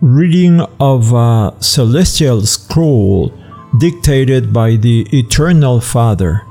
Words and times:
reading 0.00 0.60
of 0.80 1.12
a 1.12 1.54
celestial 1.60 2.40
scroll 2.42 3.32
dictated 3.78 4.50
by 4.50 4.76
the 4.76 5.06
Eternal 5.12 5.78
Father 5.80 6.42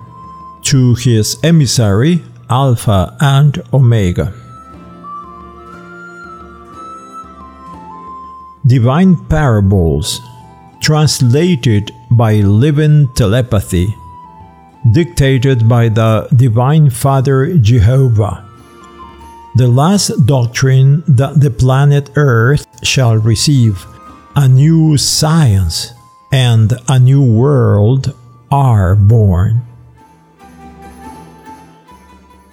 to 0.62 0.94
his 0.96 1.36
emissary 1.44 2.22
Alpha 2.50 3.18
and 3.20 3.62
Omega. 3.74 4.34
Divine 8.68 9.16
Parables 9.28 10.22
translated 10.80 11.92
by 12.12 12.36
living 12.36 13.12
telepathy 13.16 13.88
dictated 14.92 15.68
by 15.68 15.90
the 15.90 16.28
Divine 16.36 16.90
Father 16.90 17.58
Jehovah. 17.58 18.49
The 19.56 19.68
last 19.68 20.26
doctrine 20.26 21.04
that 21.08 21.40
the 21.42 21.50
planet 21.50 22.12
Earth 22.16 22.66
shall 22.84 23.18
receive, 23.18 23.86
a 24.36 24.48
new 24.48 24.96
science 24.98 25.92
and 26.32 26.74
a 26.88 27.00
new 27.00 27.24
world 27.24 28.16
are 28.52 28.96
born. 28.96 29.66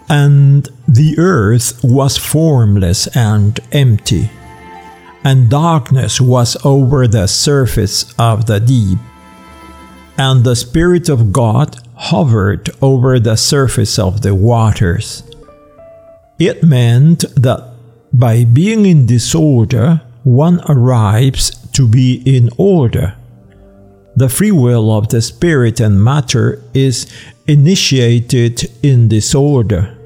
And 0.08 0.68
the 0.88 1.18
earth 1.18 1.80
was 1.82 2.16
formless 2.16 3.08
and 3.16 3.58
empty, 3.72 4.30
and 5.24 5.50
darkness 5.50 6.20
was 6.20 6.56
over 6.64 7.08
the 7.08 7.26
surface 7.26 8.14
of 8.18 8.46
the 8.46 8.60
deep. 8.60 8.98
And 10.16 10.44
the 10.44 10.56
Spirit 10.56 11.08
of 11.08 11.32
God 11.32 11.76
hovered 11.94 12.70
over 12.80 13.18
the 13.18 13.36
surface 13.36 13.98
of 13.98 14.22
the 14.22 14.34
waters. 14.34 15.22
It 16.38 16.62
meant 16.62 17.24
that 17.36 17.72
by 18.12 18.44
being 18.44 18.86
in 18.86 19.06
disorder, 19.06 20.02
one 20.24 20.60
arrives 20.68 21.50
to 21.72 21.86
be 21.86 22.22
in 22.26 22.50
order. 22.56 23.16
The 24.16 24.28
free 24.28 24.50
will 24.50 24.90
of 24.90 25.08
the 25.08 25.20
spirit 25.20 25.78
and 25.80 26.02
matter 26.02 26.62
is 26.72 27.06
initiated 27.46 28.70
in 28.82 29.08
disorder, 29.08 29.96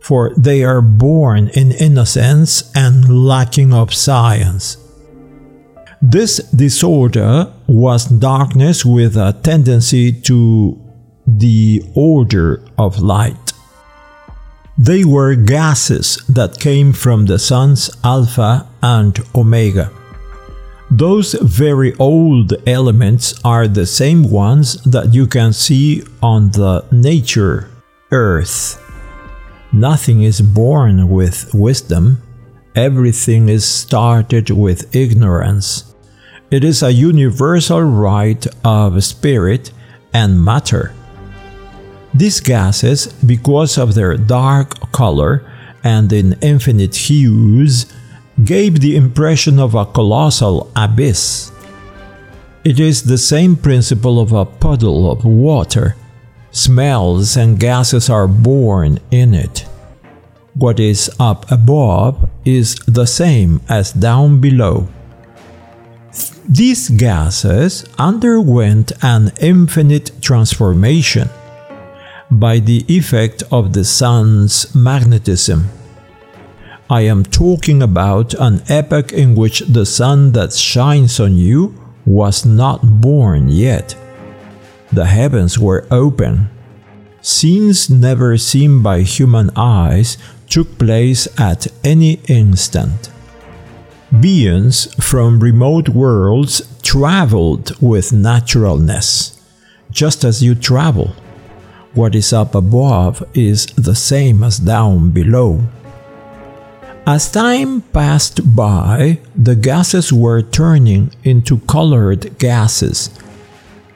for 0.00 0.32
they 0.36 0.62
are 0.62 0.82
born 0.82 1.48
in 1.48 1.72
innocence 1.72 2.70
and 2.74 3.26
lacking 3.26 3.72
of 3.72 3.94
science. 3.94 4.76
This 6.02 6.36
disorder 6.50 7.50
was 7.66 8.04
darkness 8.04 8.84
with 8.84 9.16
a 9.16 9.32
tendency 9.42 10.12
to 10.12 10.78
the 11.26 11.82
order 11.94 12.62
of 12.76 12.98
light. 12.98 13.53
They 14.76 15.04
were 15.04 15.36
gases 15.36 16.16
that 16.28 16.58
came 16.58 16.92
from 16.92 17.26
the 17.26 17.38
suns 17.38 17.90
Alpha 18.02 18.66
and 18.82 19.16
Omega. 19.32 19.92
Those 20.90 21.34
very 21.34 21.94
old 21.96 22.54
elements 22.66 23.34
are 23.44 23.68
the 23.68 23.86
same 23.86 24.24
ones 24.24 24.82
that 24.82 25.14
you 25.14 25.28
can 25.28 25.52
see 25.52 26.02
on 26.20 26.50
the 26.50 26.84
nature 26.90 27.70
earth. 28.10 28.80
Nothing 29.72 30.22
is 30.22 30.40
born 30.40 31.08
with 31.08 31.54
wisdom, 31.54 32.20
everything 32.74 33.48
is 33.48 33.64
started 33.64 34.50
with 34.50 34.94
ignorance. 34.94 35.94
It 36.50 36.64
is 36.64 36.82
a 36.82 36.92
universal 36.92 37.82
right 37.82 38.44
of 38.64 39.02
spirit 39.04 39.70
and 40.12 40.44
matter. 40.44 40.92
These 42.14 42.40
gases, 42.40 43.12
because 43.26 43.76
of 43.76 43.94
their 43.94 44.16
dark 44.16 44.92
color 44.92 45.42
and 45.82 46.12
in 46.12 46.38
infinite 46.40 46.94
hues, 46.94 47.86
gave 48.44 48.80
the 48.80 48.96
impression 48.96 49.58
of 49.58 49.74
a 49.74 49.84
colossal 49.84 50.70
abyss. 50.76 51.50
It 52.62 52.78
is 52.78 53.02
the 53.02 53.18
same 53.18 53.56
principle 53.56 54.20
of 54.20 54.32
a 54.32 54.44
puddle 54.44 55.10
of 55.10 55.24
water. 55.24 55.96
Smells 56.52 57.36
and 57.36 57.58
gases 57.58 58.08
are 58.08 58.28
born 58.28 59.00
in 59.10 59.34
it. 59.34 59.66
What 60.54 60.78
is 60.78 61.10
up 61.18 61.50
above 61.50 62.30
is 62.44 62.76
the 62.86 63.06
same 63.06 63.60
as 63.68 63.92
down 63.92 64.40
below. 64.40 64.86
These 66.48 66.90
gases 66.90 67.84
underwent 67.98 68.92
an 69.02 69.32
infinite 69.40 70.12
transformation 70.22 71.28
by 72.30 72.58
the 72.58 72.84
effect 72.88 73.42
of 73.50 73.72
the 73.72 73.84
sun's 73.84 74.74
magnetism. 74.74 75.68
I 76.90 77.02
am 77.02 77.24
talking 77.24 77.82
about 77.82 78.34
an 78.34 78.62
epoch 78.68 79.12
in 79.12 79.34
which 79.34 79.60
the 79.60 79.86
sun 79.86 80.32
that 80.32 80.52
shines 80.52 81.18
on 81.18 81.36
you 81.36 81.74
was 82.04 82.44
not 82.44 83.00
born 83.00 83.48
yet. 83.48 83.96
The 84.92 85.06
heavens 85.06 85.58
were 85.58 85.86
open. 85.90 86.50
Scenes 87.22 87.88
never 87.88 88.36
seen 88.36 88.82
by 88.82 89.00
human 89.00 89.50
eyes 89.56 90.18
took 90.48 90.78
place 90.78 91.26
at 91.40 91.66
any 91.82 92.20
instant. 92.28 93.10
Beings 94.20 94.94
from 95.02 95.40
remote 95.40 95.88
worlds 95.88 96.62
traveled 96.82 97.80
with 97.80 98.12
naturalness, 98.12 99.40
just 99.90 100.22
as 100.22 100.42
you 100.42 100.54
travel. 100.54 101.16
What 101.94 102.16
is 102.16 102.32
up 102.32 102.56
above 102.56 103.22
is 103.34 103.66
the 103.66 103.94
same 103.94 104.42
as 104.42 104.58
down 104.58 105.10
below. 105.10 105.60
As 107.06 107.30
time 107.30 107.82
passed 107.82 108.56
by, 108.56 109.20
the 109.36 109.54
gases 109.54 110.12
were 110.12 110.42
turning 110.42 111.12
into 111.22 111.60
colored 111.68 112.36
gases. 112.38 113.10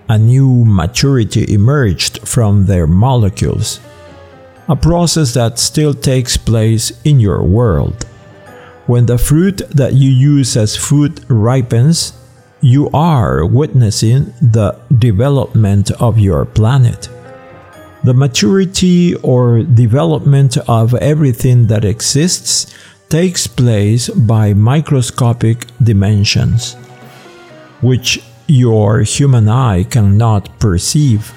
A 0.09 0.16
new 0.16 0.64
maturity 0.64 1.53
emerged 1.53 2.20
from 2.26 2.66
their 2.66 2.86
molecules, 2.86 3.81
a 4.69 4.76
process 4.76 5.34
that 5.34 5.59
still 5.59 5.92
takes 5.92 6.36
place 6.36 6.92
in 7.03 7.19
your 7.19 7.42
world. 7.42 8.04
When 8.86 9.06
the 9.06 9.19
fruit 9.19 9.59
that 9.70 9.94
you 9.94 10.10
use 10.10 10.56
as 10.56 10.76
food 10.76 11.28
ripens, 11.28 12.12
you 12.60 12.91
are 12.91 13.44
witnessing 13.44 14.32
the 14.41 14.78
development 14.98 15.91
of 16.00 16.19
your 16.20 16.44
planet. 16.44 17.09
The 18.08 18.14
maturity 18.14 19.14
or 19.16 19.62
development 19.64 20.56
of 20.66 20.94
everything 20.94 21.66
that 21.66 21.84
exists 21.84 22.74
takes 23.10 23.46
place 23.46 24.08
by 24.08 24.54
microscopic 24.54 25.66
dimensions, 25.82 26.72
which 27.82 28.22
your 28.47 29.02
human 29.02 29.50
eye 29.50 29.84
cannot 29.84 30.58
perceive. 30.58 31.34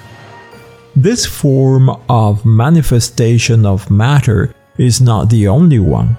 This 0.96 1.26
form 1.26 1.90
of 2.08 2.46
manifestation 2.46 3.66
of 3.66 3.90
matter 3.90 4.54
is 4.78 4.98
not 4.98 5.28
the 5.28 5.48
only 5.48 5.78
one. 5.78 6.16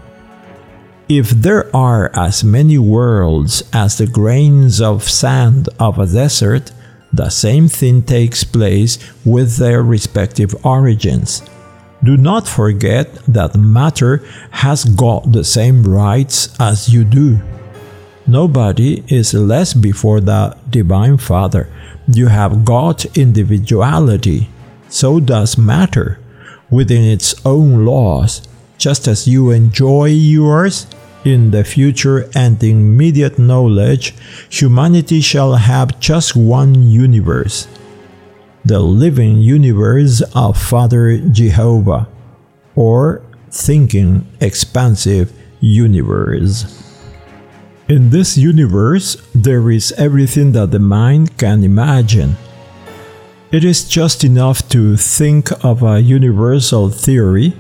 If 1.10 1.32
there 1.32 1.76
are 1.76 2.12
as 2.14 2.44
many 2.44 2.78
worlds 2.78 3.64
as 3.74 3.98
the 3.98 4.06
grains 4.06 4.82
of 4.82 5.10
sand 5.10 5.68
of 5.80 5.98
a 5.98 6.06
desert, 6.06 6.72
the 7.14 7.30
same 7.30 7.68
thing 7.68 8.02
takes 8.02 8.44
place 8.44 8.98
with 9.24 9.58
their 9.58 9.84
respective 9.84 10.66
origins. 10.66 11.44
Do 12.04 12.18
not 12.18 12.48
forget 12.48 13.14
that 13.28 13.56
matter 13.56 14.26
has 14.52 14.84
got 14.84 15.32
the 15.32 15.44
same 15.44 15.84
rights 15.84 16.54
as 16.60 16.90
you 16.90 17.06
do. 17.06 17.40
Nobody 18.28 19.04
is 19.08 19.34
less 19.34 19.74
before 19.74 20.20
the 20.22 20.58
Divine 20.70 21.18
Father. 21.18 21.70
You 22.08 22.28
have 22.28 22.66
got 22.66 23.06
individuality. 23.18 24.50
So 24.90 25.20
does 25.20 25.58
matter, 25.58 26.20
within 26.70 27.04
its 27.04 27.36
own 27.46 27.86
laws, 27.86 28.42
just 28.78 29.08
as 29.08 29.28
you 29.28 29.52
enjoy 29.52 30.06
yours. 30.06 30.88
In 31.26 31.52
the 31.52 31.64
future 31.64 32.30
and 32.36 32.62
immediate 32.62 33.40
knowledge, 33.40 34.14
humanity 34.50 35.22
shall 35.22 35.56
have 35.56 36.00
just 36.00 36.36
one 36.36 36.84
universe 36.84 37.68
the 38.66 38.80
living 38.80 39.38
universe 39.38 40.22
of 40.34 40.58
Father 40.58 41.18
Jehovah, 41.18 42.08
or 42.76 43.22
thinking 43.52 44.26
expansive 44.40 45.34
universe. 45.60 46.66
In 47.90 48.10
this 48.10 48.38
universe, 48.38 49.18
there 49.36 49.70
is 49.70 49.92
everything 49.98 50.54
that 50.54 50.72
the 50.72 50.80
mind 50.80 51.38
can 51.38 51.64
imagine. 51.64 52.38
It 53.52 53.66
is 53.66 53.84
just 53.84 54.24
enough 54.24 54.68
to 54.70 54.96
think 54.96 55.52
of 55.64 55.84
a 55.84 56.00
universal 56.00 56.90
theory, 56.90 57.54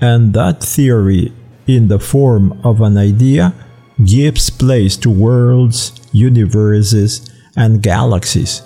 and 0.00 0.34
that 0.34 0.62
theory, 0.62 1.32
in 1.66 1.88
the 1.88 1.98
form 1.98 2.58
of 2.64 2.80
an 2.80 2.96
idea, 2.96 3.54
gives 4.04 4.50
place 4.50 4.96
to 4.98 5.10
worlds, 5.10 5.92
universes, 6.12 7.30
and 7.56 7.82
galaxies 7.82 8.62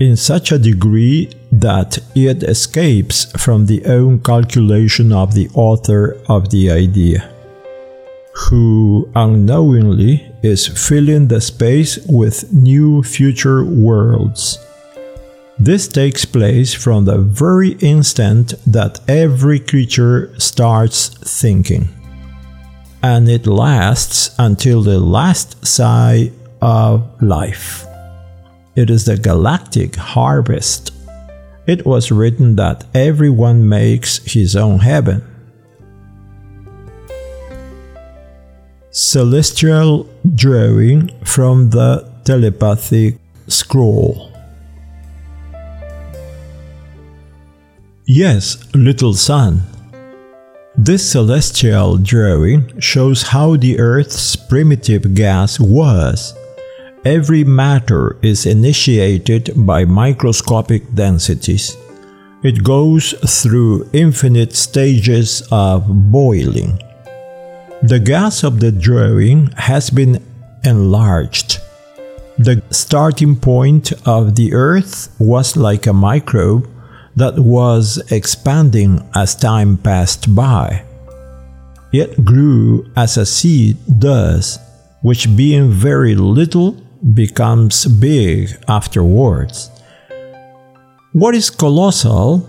in 0.00 0.16
such 0.16 0.52
a 0.52 0.58
degree 0.58 1.28
that 1.50 1.98
it 2.14 2.42
escapes 2.42 3.24
from 3.42 3.66
the 3.66 3.84
own 3.86 4.20
calculation 4.20 5.12
of 5.12 5.34
the 5.34 5.48
author 5.54 6.16
of 6.28 6.50
the 6.50 6.70
idea. 6.70 7.30
who 8.50 9.10
unknowingly 9.16 10.24
is 10.44 10.68
filling 10.68 11.26
the 11.26 11.40
space 11.40 11.98
with 12.08 12.52
new 12.52 13.02
future 13.02 13.64
worlds. 13.64 14.58
This 15.58 15.88
takes 15.88 16.24
place 16.24 16.72
from 16.72 17.04
the 17.04 17.18
very 17.18 17.72
instant 17.80 18.54
that 18.64 19.00
every 19.08 19.58
creature 19.58 20.32
starts 20.38 21.08
thinking. 21.08 21.88
And 23.02 23.28
it 23.28 23.46
lasts 23.46 24.34
until 24.38 24.82
the 24.82 24.98
last 24.98 25.66
sigh 25.66 26.32
of 26.60 27.22
life. 27.22 27.86
It 28.74 28.90
is 28.90 29.04
the 29.04 29.16
galactic 29.16 29.96
harvest. 29.96 30.92
It 31.66 31.84
was 31.86 32.10
written 32.10 32.56
that 32.56 32.86
everyone 32.94 33.68
makes 33.68 34.18
his 34.32 34.56
own 34.56 34.80
heaven. 34.80 35.22
Celestial 38.90 40.08
drawing 40.34 41.08
from 41.24 41.70
the 41.70 42.10
telepathic 42.24 43.18
scroll. 43.46 44.32
Yes, 48.06 48.56
little 48.74 49.12
son. 49.12 49.62
This 50.80 51.10
celestial 51.10 51.98
drawing 51.98 52.78
shows 52.78 53.34
how 53.34 53.56
the 53.56 53.80
Earth's 53.80 54.36
primitive 54.36 55.12
gas 55.12 55.58
was. 55.58 56.38
Every 57.04 57.42
matter 57.42 58.16
is 58.22 58.46
initiated 58.46 59.50
by 59.56 59.84
microscopic 59.84 60.94
densities. 60.94 61.76
It 62.44 62.62
goes 62.62 63.10
through 63.26 63.90
infinite 63.92 64.54
stages 64.54 65.42
of 65.50 65.82
boiling. 66.12 66.78
The 67.82 67.98
gas 67.98 68.44
of 68.44 68.60
the 68.60 68.70
drawing 68.70 69.50
has 69.56 69.90
been 69.90 70.24
enlarged. 70.62 71.58
The 72.38 72.62
starting 72.70 73.34
point 73.34 73.92
of 74.06 74.36
the 74.36 74.54
Earth 74.54 75.12
was 75.18 75.56
like 75.56 75.88
a 75.88 75.92
microbe 75.92 76.70
that 77.18 77.38
was 77.38 77.98
expanding 78.10 79.02
as 79.14 79.34
time 79.34 79.76
passed 79.76 80.34
by. 80.34 80.84
It 81.92 82.24
grew 82.24 82.90
as 82.96 83.16
a 83.16 83.26
seed 83.26 83.76
does, 83.98 84.58
which 85.02 85.34
being 85.36 85.70
very 85.70 86.14
little 86.14 86.72
becomes 87.14 87.86
big 87.86 88.50
afterwards. 88.68 89.70
What 91.12 91.34
is 91.34 91.50
colossal 91.50 92.48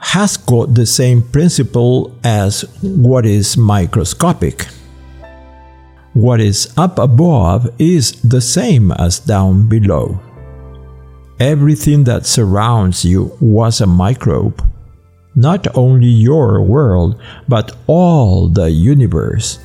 has 0.00 0.36
got 0.36 0.74
the 0.74 0.86
same 0.86 1.22
principle 1.22 2.18
as 2.22 2.62
what 2.82 3.24
is 3.24 3.56
microscopic. 3.56 4.66
What 6.12 6.40
is 6.40 6.72
up 6.76 6.98
above 6.98 7.68
is 7.78 8.20
the 8.22 8.40
same 8.40 8.92
as 8.92 9.20
down 9.20 9.68
below. 9.68 10.20
Everything 11.38 12.04
that 12.04 12.24
surrounds 12.24 13.04
you 13.04 13.36
was 13.40 13.82
a 13.82 13.86
microbe. 13.86 14.64
Not 15.34 15.66
only 15.76 16.06
your 16.06 16.62
world, 16.62 17.20
but 17.46 17.76
all 17.86 18.48
the 18.48 18.70
universe. 18.70 19.58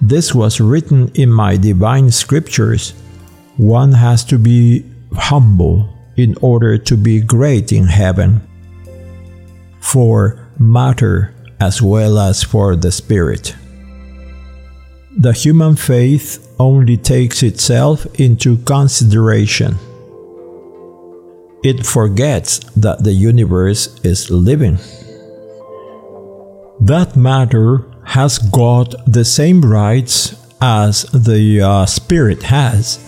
This 0.00 0.32
was 0.32 0.60
written 0.60 1.10
in 1.14 1.28
my 1.28 1.56
divine 1.56 2.12
scriptures. 2.12 2.94
One 3.56 3.90
has 3.90 4.22
to 4.26 4.38
be 4.38 4.84
humble 5.12 5.88
in 6.16 6.36
order 6.40 6.78
to 6.78 6.96
be 6.96 7.20
great 7.20 7.72
in 7.72 7.86
heaven. 7.86 8.40
For 9.80 10.38
matter 10.56 11.34
as 11.58 11.82
well 11.82 12.16
as 12.18 12.44
for 12.44 12.76
the 12.76 12.92
spirit. 12.92 13.56
The 15.16 15.32
human 15.32 15.74
faith 15.74 16.48
only 16.60 16.96
takes 16.96 17.42
itself 17.42 18.06
into 18.20 18.58
consideration 18.58 19.78
it 21.62 21.86
forgets 21.86 22.58
that 22.74 23.04
the 23.04 23.12
universe 23.12 23.98
is 24.02 24.30
living. 24.30 24.78
That 26.80 27.14
matter 27.14 27.84
has 28.04 28.38
got 28.38 28.94
the 29.06 29.24
same 29.24 29.62
rights 29.62 30.34
as 30.60 31.02
the 31.12 31.60
uh, 31.60 31.86
spirit 31.86 32.42
has. 32.42 32.98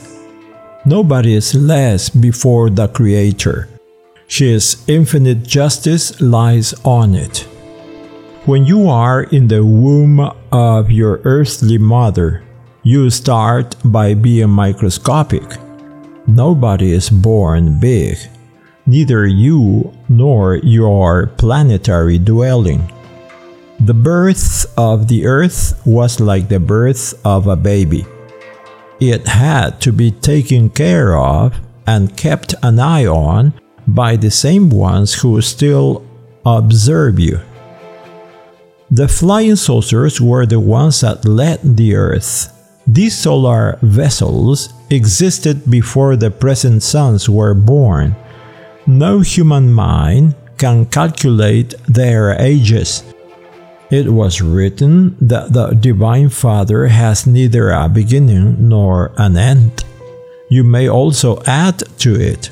Nobody 0.87 1.35
is 1.35 1.55
less 1.55 2.09
before 2.09 2.71
the 2.71 2.89
Creator. 2.89 3.69
His 4.29 4.85
infinite 4.87 5.43
justice 5.43 6.21
lies 6.21 6.75
on 6.85 7.15
it. 7.15 7.49
When 8.47 8.65
you 8.65 8.89
are 8.89 9.25
in 9.25 9.49
the 9.49 9.65
womb 9.65 10.21
of 10.53 10.91
your 10.91 11.21
earthly 11.25 11.79
mother, 11.79 12.45
you 12.83 13.11
start 13.11 13.75
by 13.85 14.15
being 14.15 14.51
microscopic. 14.51 15.45
Nobody 16.27 16.93
is 16.93 17.09
born 17.11 17.81
big 17.81 18.19
neither 18.87 19.27
you 19.27 19.93
nor 20.09 20.57
your 20.57 21.29
planetary 21.39 22.19
dwelling. 22.19 22.91
The 23.81 23.95
birth 23.95 24.67
of 24.79 25.09
the 25.09 25.27
earth 25.27 25.81
was 25.85 26.21
like 26.21 26.49
the 26.49 26.61
birth 26.61 27.15
of 27.25 27.47
a 27.47 27.57
baby. 27.57 28.07
It 29.01 29.27
had 29.27 29.81
to 29.83 29.93
be 29.93 30.11
taken 30.11 30.71
care 30.71 31.17
of 31.17 31.55
and 31.87 32.17
kept 32.17 32.55
an 32.63 32.79
eye 32.79 33.07
on 33.07 33.53
by 33.87 34.17
the 34.17 34.31
same 34.31 34.71
ones 34.71 35.15
who 35.15 35.41
still 35.41 36.07
observe 36.47 37.19
you. 37.19 37.41
The 38.91 39.09
flying 39.09 39.57
saucers 39.57 40.21
were 40.21 40.47
the 40.47 40.61
ones 40.61 41.01
that 41.01 41.25
led 41.25 41.77
the 41.77 41.97
earth. 41.97 42.51
These 42.87 43.17
solar 43.17 43.79
vessels 43.83 44.73
existed 44.91 45.69
before 45.71 46.17
the 46.17 46.31
present 46.31 46.83
suns 46.83 47.29
were 47.29 47.55
born 47.55 48.15
no 48.87 49.21
human 49.21 49.73
mind 49.73 50.35
can 50.59 50.87
calculate 50.87 51.75
their 51.89 52.33
ages. 52.41 53.03
It 53.91 54.09
was 54.09 54.41
written 54.41 55.17
that 55.21 55.53
the 55.53 55.73
Divine 55.73 56.29
Father 56.29 56.87
has 56.87 57.27
neither 57.27 57.71
a 57.71 57.89
beginning 57.89 58.69
nor 58.69 59.13
an 59.17 59.37
end. 59.37 59.85
You 60.49 60.65
may 60.65 60.89
also 60.89 61.43
add 61.47 61.83
to 61.99 62.15
it, 62.15 62.51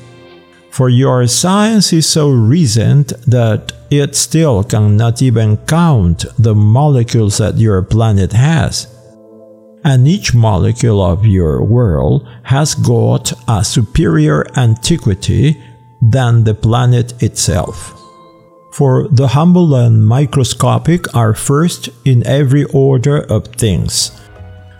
for 0.70 0.88
your 0.88 1.26
science 1.26 1.92
is 1.92 2.06
so 2.06 2.30
recent 2.30 3.12
that 3.26 3.72
it 3.90 4.16
still 4.16 4.64
cannot 4.64 5.20
even 5.20 5.58
count 5.58 6.24
the 6.38 6.54
molecules 6.54 7.38
that 7.38 7.58
your 7.58 7.82
planet 7.82 8.32
has. 8.32 8.86
And 9.84 10.06
each 10.06 10.32
molecule 10.32 11.02
of 11.02 11.26
your 11.26 11.62
world 11.64 12.26
has 12.44 12.74
got 12.74 13.32
a 13.48 13.64
superior 13.64 14.46
antiquity 14.56 15.60
than 16.02 16.44
the 16.44 16.54
planet 16.54 17.22
itself. 17.22 17.98
For 18.72 19.06
the 19.08 19.28
humble 19.28 19.74
and 19.76 20.04
microscopic 20.06 21.14
are 21.14 21.34
first 21.34 21.88
in 22.04 22.26
every 22.26 22.64
order 22.64 23.18
of 23.18 23.46
things. 23.46 24.10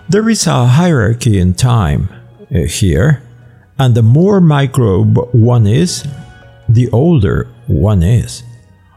There 0.09 0.29
is 0.29 0.47
a 0.47 0.67
hierarchy 0.67 1.39
in 1.39 1.55
time 1.55 2.09
uh, 2.51 2.61
here, 2.61 3.23
and 3.79 3.95
the 3.95 4.03
more 4.03 4.41
microbe 4.41 5.17
one 5.33 5.67
is, 5.67 6.05
the 6.69 6.91
older 6.91 7.49
one 7.67 8.03
is. 8.03 8.43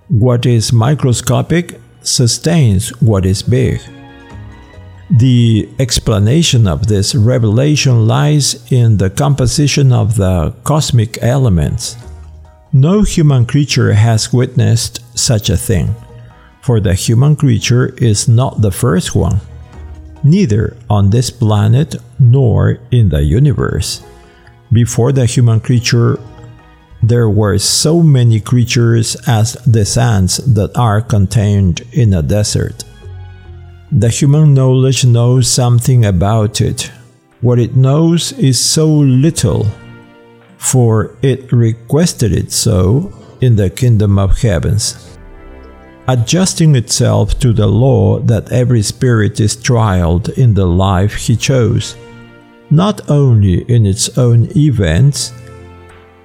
What 0.08 0.46
is 0.46 0.74
microscopic 0.74 1.80
sustains 2.02 2.90
what 3.02 3.26
is 3.26 3.44
big. 3.44 3.82
The 5.10 5.70
explanation 5.78 6.68
of 6.68 6.88
this 6.88 7.14
revelation 7.14 8.08
lies 8.08 8.72
in 8.72 8.98
the 8.98 9.10
composition 9.10 9.92
of 9.92 10.16
the 10.16 10.56
cosmic 10.64 11.22
elements. 11.22 11.96
No 12.76 13.04
human 13.04 13.46
creature 13.46 13.94
has 13.94 14.34
witnessed 14.34 15.00
such 15.18 15.50
a 15.50 15.56
thing, 15.56 15.96
for 16.62 16.82
the 16.82 16.94
human 16.94 17.38
creature 17.38 17.96
is 18.00 18.28
not 18.28 18.60
the 18.60 18.70
first 18.70 19.16
one, 19.16 19.40
neither 20.26 20.76
on 20.90 21.10
this 21.10 21.30
planet 21.30 21.96
nor 22.20 22.80
in 22.92 23.08
the 23.08 23.24
universe. 23.24 24.04
Before 24.74 25.14
the 25.14 25.26
human 25.26 25.62
creature, 25.62 26.20
there 27.02 27.30
were 27.30 27.58
so 27.60 28.04
many 28.04 28.42
creatures 28.42 29.16
as 29.26 29.54
the 29.66 29.86
sands 29.86 30.44
that 30.44 30.76
are 30.76 31.00
contained 31.00 31.88
in 31.94 32.14
a 32.14 32.22
desert. 32.22 32.84
The 33.90 34.10
human 34.10 34.54
knowledge 34.54 35.06
knows 35.06 35.48
something 35.48 36.04
about 36.04 36.60
it. 36.60 36.92
What 37.40 37.58
it 37.58 37.78
knows 37.78 38.34
is 38.34 38.60
so 38.60 38.86
little 38.86 39.66
for 40.66 41.16
it 41.22 41.52
requested 41.52 42.32
it 42.32 42.52
so 42.52 43.14
in 43.40 43.56
the 43.56 43.70
kingdom 43.70 44.18
of 44.18 44.42
heavens. 44.42 45.18
Adjusting 46.08 46.76
itself 46.76 47.40
to 47.40 47.54
the 47.54 47.68
law 47.68 48.20
that 48.20 48.52
every 48.52 48.82
spirit 48.82 49.40
is 49.40 49.56
trialed 49.56 50.30
in 50.38 50.54
the 50.56 50.66
life 50.66 51.16
he 51.16 51.36
chose, 51.36 51.96
not 52.72 53.10
only 53.10 53.62
in 53.70 53.86
its 53.86 54.18
own 54.18 54.48
events, 54.58 55.34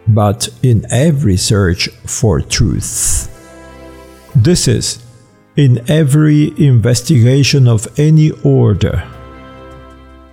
but 0.09 0.49
in 0.63 0.87
every 0.91 1.37
search 1.37 1.89
for 2.07 2.41
truth. 2.41 3.29
This 4.35 4.69
is 4.69 5.03
in 5.57 5.85
every 5.91 6.53
investigation 6.57 7.69
of 7.69 7.87
any 7.99 8.31
order. 8.43 9.07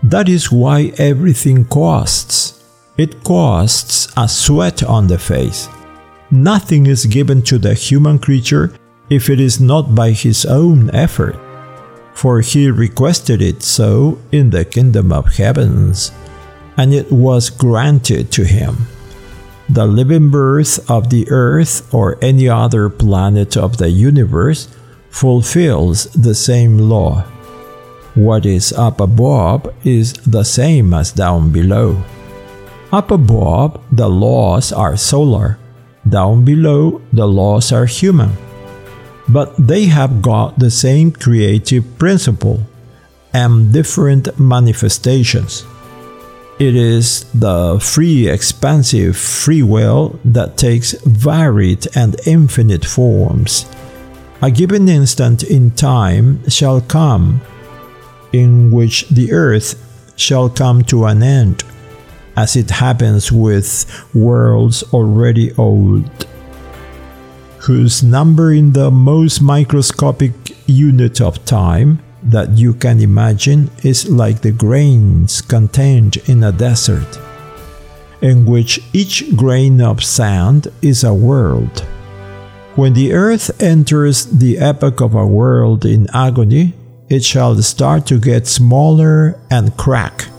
That 0.03 0.29
is 0.29 0.51
why 0.51 0.93
everything 0.97 1.65
costs. 1.65 2.56
It 2.97 3.23
costs 3.23 4.11
a 4.17 4.27
sweat 4.27 4.83
on 4.83 5.05
the 5.07 5.19
face. 5.19 5.69
Nothing 6.31 6.87
is 6.87 7.05
given 7.05 7.41
to 7.43 7.59
the 7.59 7.73
human 7.73 8.17
creature 8.17 8.73
if 9.09 9.29
it 9.29 9.39
is 9.39 9.61
not 9.61 9.93
by 9.93 10.11
his 10.11 10.45
own 10.45 10.89
effort, 10.95 11.37
for 12.13 12.41
he 12.41 12.71
requested 12.71 13.41
it 13.41 13.61
so 13.61 14.17
in 14.31 14.49
the 14.49 14.65
kingdom 14.65 15.13
of 15.13 15.37
heavens, 15.37 16.11
and 16.75 16.93
it 16.93 17.11
was 17.11 17.49
granted 17.51 18.31
to 18.31 18.43
him. 18.43 18.87
The 19.69 19.85
living 19.85 20.31
birth 20.31 20.89
of 20.89 21.09
the 21.09 21.29
earth 21.29 21.93
or 21.93 22.17
any 22.21 22.49
other 22.49 22.89
planet 22.89 23.55
of 23.55 23.77
the 23.77 23.89
universe 23.89 24.69
fulfills 25.09 26.05
the 26.13 26.33
same 26.33 26.77
law. 26.77 27.21
What 28.15 28.45
is 28.45 28.73
up 28.73 28.99
above 28.99 29.69
is 29.85 30.13
the 30.13 30.43
same 30.43 30.93
as 30.93 31.11
down 31.11 31.51
below. 31.51 32.03
Up 32.91 33.11
above, 33.11 33.79
the 33.91 34.09
laws 34.09 34.71
are 34.71 34.95
solar. 34.95 35.57
Down 36.07 36.45
below, 36.45 37.01
the 37.11 37.27
laws 37.27 37.71
are 37.71 37.85
human 37.85 38.31
but 39.27 39.53
they 39.57 39.85
have 39.85 40.21
got 40.21 40.57
the 40.57 40.71
same 40.71 41.11
creative 41.11 41.97
principle 41.97 42.63
and 43.33 43.73
different 43.73 44.39
manifestations. 44.39 45.65
It 46.59 46.75
is 46.75 47.25
the 47.33 47.79
free, 47.79 48.27
expansive 48.27 49.15
free 49.15 49.61
will 49.61 50.19
that 50.25 50.57
takes 50.57 50.93
varied 51.03 51.87
and 51.95 52.15
infinite 52.25 52.85
forms. 52.85 53.69
A 54.41 54.49
given 54.49 54.87
instant 54.87 55.43
in 55.43 55.71
time 55.71 56.47
shall 56.49 56.81
come 56.81 57.41
in 58.33 58.71
which 58.71 59.07
the 59.09 59.31
earth 59.31 59.75
shall 60.15 60.49
come 60.49 60.83
to 60.85 61.05
an 61.05 61.21
end, 61.21 61.63
as 62.37 62.55
it 62.55 62.69
happens 62.69 63.31
with 63.31 63.85
worlds 64.13 64.83
already 64.93 65.51
old 65.55 66.27
whose 67.67 68.01
number 68.01 68.53
in 68.53 68.71
the 68.71 68.89
most 68.89 69.41
microscopic 69.41 70.31
unit 70.67 71.19
of 71.19 71.43
time 71.43 71.99
that 72.23 72.57
you 72.57 72.73
can 72.73 73.01
imagine 73.01 73.69
is 73.83 74.09
like 74.09 74.39
the 74.39 74.53
grains 74.53 75.41
contained 75.41 76.15
in 76.29 76.45
a 76.45 76.51
desert, 76.53 77.19
in 78.21 78.45
which 78.45 78.79
each 78.93 79.35
grain 79.35 79.81
of 79.81 80.01
sand 80.01 80.69
is 80.81 81.03
a 81.03 81.13
world. 81.13 81.79
When 82.77 82.93
the 82.93 83.11
earth 83.11 83.61
enters 83.61 84.25
the 84.25 84.57
epoch 84.59 85.01
of 85.01 85.13
a 85.13 85.27
world 85.27 85.83
in 85.83 86.07
agony, 86.13 86.73
it 87.09 87.25
shall 87.25 87.61
start 87.61 88.05
to 88.07 88.17
get 88.17 88.47
smaller 88.47 89.37
and 89.51 89.75
crack. 89.75 90.29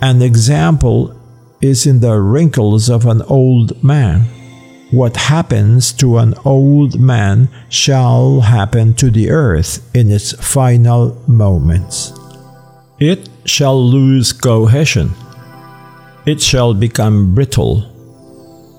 An 0.00 0.22
example 0.22 1.14
is 1.60 1.86
in 1.86 2.00
the 2.00 2.18
wrinkles 2.20 2.88
of 2.88 3.06
an 3.06 3.22
old 3.22 3.82
man 3.82 4.28
what 4.90 5.16
happens 5.16 5.92
to 5.92 6.16
an 6.16 6.34
old 6.46 6.98
man 6.98 7.48
shall 7.68 8.40
happen 8.40 8.94
to 8.94 9.10
the 9.10 9.28
earth 9.28 9.84
in 9.94 10.10
its 10.10 10.32
final 10.32 11.14
moments. 11.26 12.12
It 12.98 13.28
shall 13.44 13.78
lose 13.78 14.32
cohesion. 14.32 15.10
It 16.24 16.40
shall 16.40 16.72
become 16.72 17.34
brittle. 17.34 17.84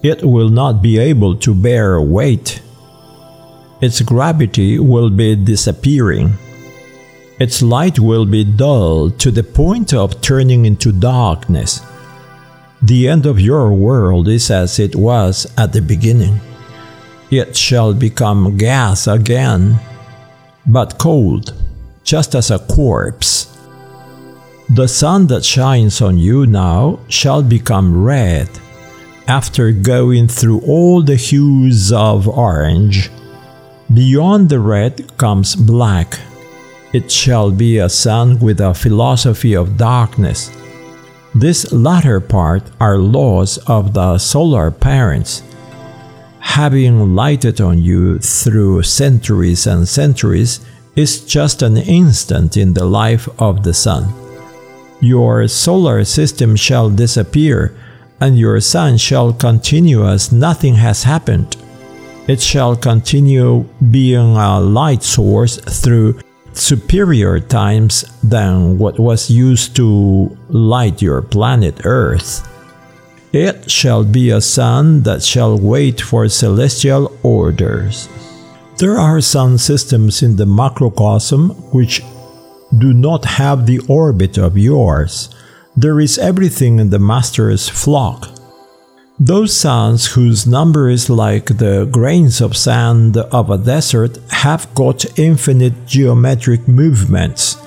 It 0.02 0.24
will 0.24 0.50
not 0.50 0.82
be 0.82 0.98
able 0.98 1.36
to 1.38 1.54
bear 1.54 2.02
weight. 2.02 2.62
Its 3.80 4.02
gravity 4.02 4.80
will 4.80 5.12
be 5.12 5.36
disappearing. 5.36 6.34
Its 7.40 7.62
light 7.62 8.00
will 8.00 8.26
be 8.26 8.44
dull 8.44 9.10
to 9.12 9.32
the 9.32 9.44
point 9.44 9.94
of 9.94 10.20
turning 10.20 10.66
into 10.66 10.92
darkness. 10.92 11.82
The 12.82 13.08
end 13.08 13.26
of 13.26 13.40
your 13.40 13.72
world 13.72 14.28
is 14.28 14.52
as 14.52 14.78
it 14.78 14.96
was 14.96 15.52
at 15.58 15.72
the 15.72 15.82
beginning. 15.82 16.42
It 17.32 17.56
shall 17.56 17.94
become 17.94 18.58
gas 18.58 19.08
again, 19.08 19.80
but 20.68 20.98
cold, 20.98 21.54
just 22.04 22.36
as 22.36 22.52
a 22.52 22.60
corpse. 22.60 23.58
The 24.70 24.88
sun 24.88 25.28
that 25.28 25.46
shines 25.46 26.02
on 26.02 26.18
you 26.18 26.46
now 26.46 27.00
shall 27.08 27.42
become 27.42 28.04
red, 28.04 28.50
after 29.28 29.72
going 29.72 30.28
through 30.28 30.60
all 30.62 31.04
the 31.04 31.16
hues 31.16 31.92
of 31.94 32.28
orange. 32.28 33.10
Beyond 33.94 34.50
the 34.50 34.60
red 34.60 35.18
comes 35.18 35.56
black. 35.56 36.20
It 36.94 37.12
shall 37.12 37.52
be 37.52 37.78
a 37.78 37.90
sun 37.90 38.40
with 38.40 38.60
a 38.62 38.74
philosophy 38.74 39.56
of 39.56 39.78
darkness 39.78 40.52
this 41.36 41.72
latter 41.72 42.20
part 42.20 42.64
are 42.80 42.98
laws 42.98 43.60
of 43.68 43.94
the 43.94 44.18
solar 44.18 44.72
parents, 44.72 45.44
having 46.40 47.16
lighted 47.16 47.62
on 47.62 47.78
you 47.78 48.18
through 48.18 48.82
centuries 48.82 49.68
and 49.68 49.88
centuries 49.88 50.60
is 50.96 51.24
just 51.24 51.62
an 51.62 51.78
instant 51.78 52.58
in 52.58 52.74
the 52.74 52.86
life 52.86 53.30
of 53.40 53.64
the 53.64 53.76
sun. 53.76 54.12
Your 55.02 55.48
solar 55.48 56.04
system 56.04 56.56
shall 56.56 56.90
disappear, 56.90 57.76
and 58.20 58.38
your 58.38 58.60
sun 58.60 58.98
shall 58.98 59.32
continue 59.32 60.08
as 60.08 60.32
nothing 60.32 60.76
has 60.76 61.04
happened. 61.04 61.56
It 62.28 62.42
shall 62.42 62.76
continue 62.76 63.66
being 63.92 64.36
a 64.36 64.60
light 64.60 65.04
source 65.04 65.58
through 65.58 66.20
superior 66.54 67.40
times 67.40 68.06
than 68.24 68.78
what 68.78 69.00
was 69.00 69.30
used 69.30 69.76
to 69.76 70.36
light 70.50 71.02
your 71.02 71.22
planet 71.22 71.86
Earth. 71.86 72.48
It 73.32 73.70
shall 73.70 74.04
be 74.04 74.32
a 74.32 74.42
sun 74.42 75.04
that 75.04 75.24
shall 75.24 75.58
wait 75.58 76.02
for 76.02 76.28
celestial 76.30 77.16
orders. 77.22 78.10
There 78.78 78.98
are 78.98 79.22
sun 79.22 79.58
systems 79.58 80.24
in 80.24 80.38
the 80.38 80.46
macrocosm 80.46 81.50
which 81.72 82.02
do 82.78 82.94
not 82.94 83.26
have 83.26 83.66
the 83.66 83.80
orbit 83.88 84.38
of 84.38 84.58
yours. 84.58 85.30
There 85.76 86.00
is 86.00 86.18
everything 86.18 86.80
in 86.80 86.90
the 86.90 87.00
Master's 87.00 87.68
flock. 87.68 88.39
Those 89.22 89.54
suns 89.54 90.14
whose 90.14 90.48
number 90.48 90.90
is 90.90 91.10
like 91.10 91.58
the 91.58 91.90
grains 91.92 92.40
of 92.40 92.56
sand 92.56 93.18
of 93.18 93.50
a 93.50 93.58
desert 93.58 94.18
have 94.30 94.74
got 94.74 95.20
infinite 95.20 95.86
geometric 95.86 96.70
movements. 96.70 97.58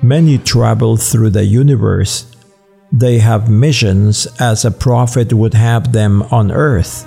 Many 0.00 0.38
travel 0.38 0.96
through 0.96 1.30
the 1.30 1.44
universe. 1.44 2.34
They 2.90 3.18
have 3.18 3.50
missions 3.50 4.26
as 4.40 4.64
a 4.64 4.70
prophet 4.70 5.34
would 5.34 5.52
have 5.52 5.92
them 5.92 6.22
on 6.30 6.50
earth. 6.50 7.06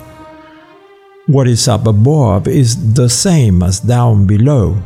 What 1.26 1.48
is 1.48 1.66
up 1.66 1.84
above 1.84 2.46
is 2.46 2.94
the 2.94 3.08
same 3.08 3.64
as 3.64 3.80
down 3.80 4.28
below. 4.28 4.80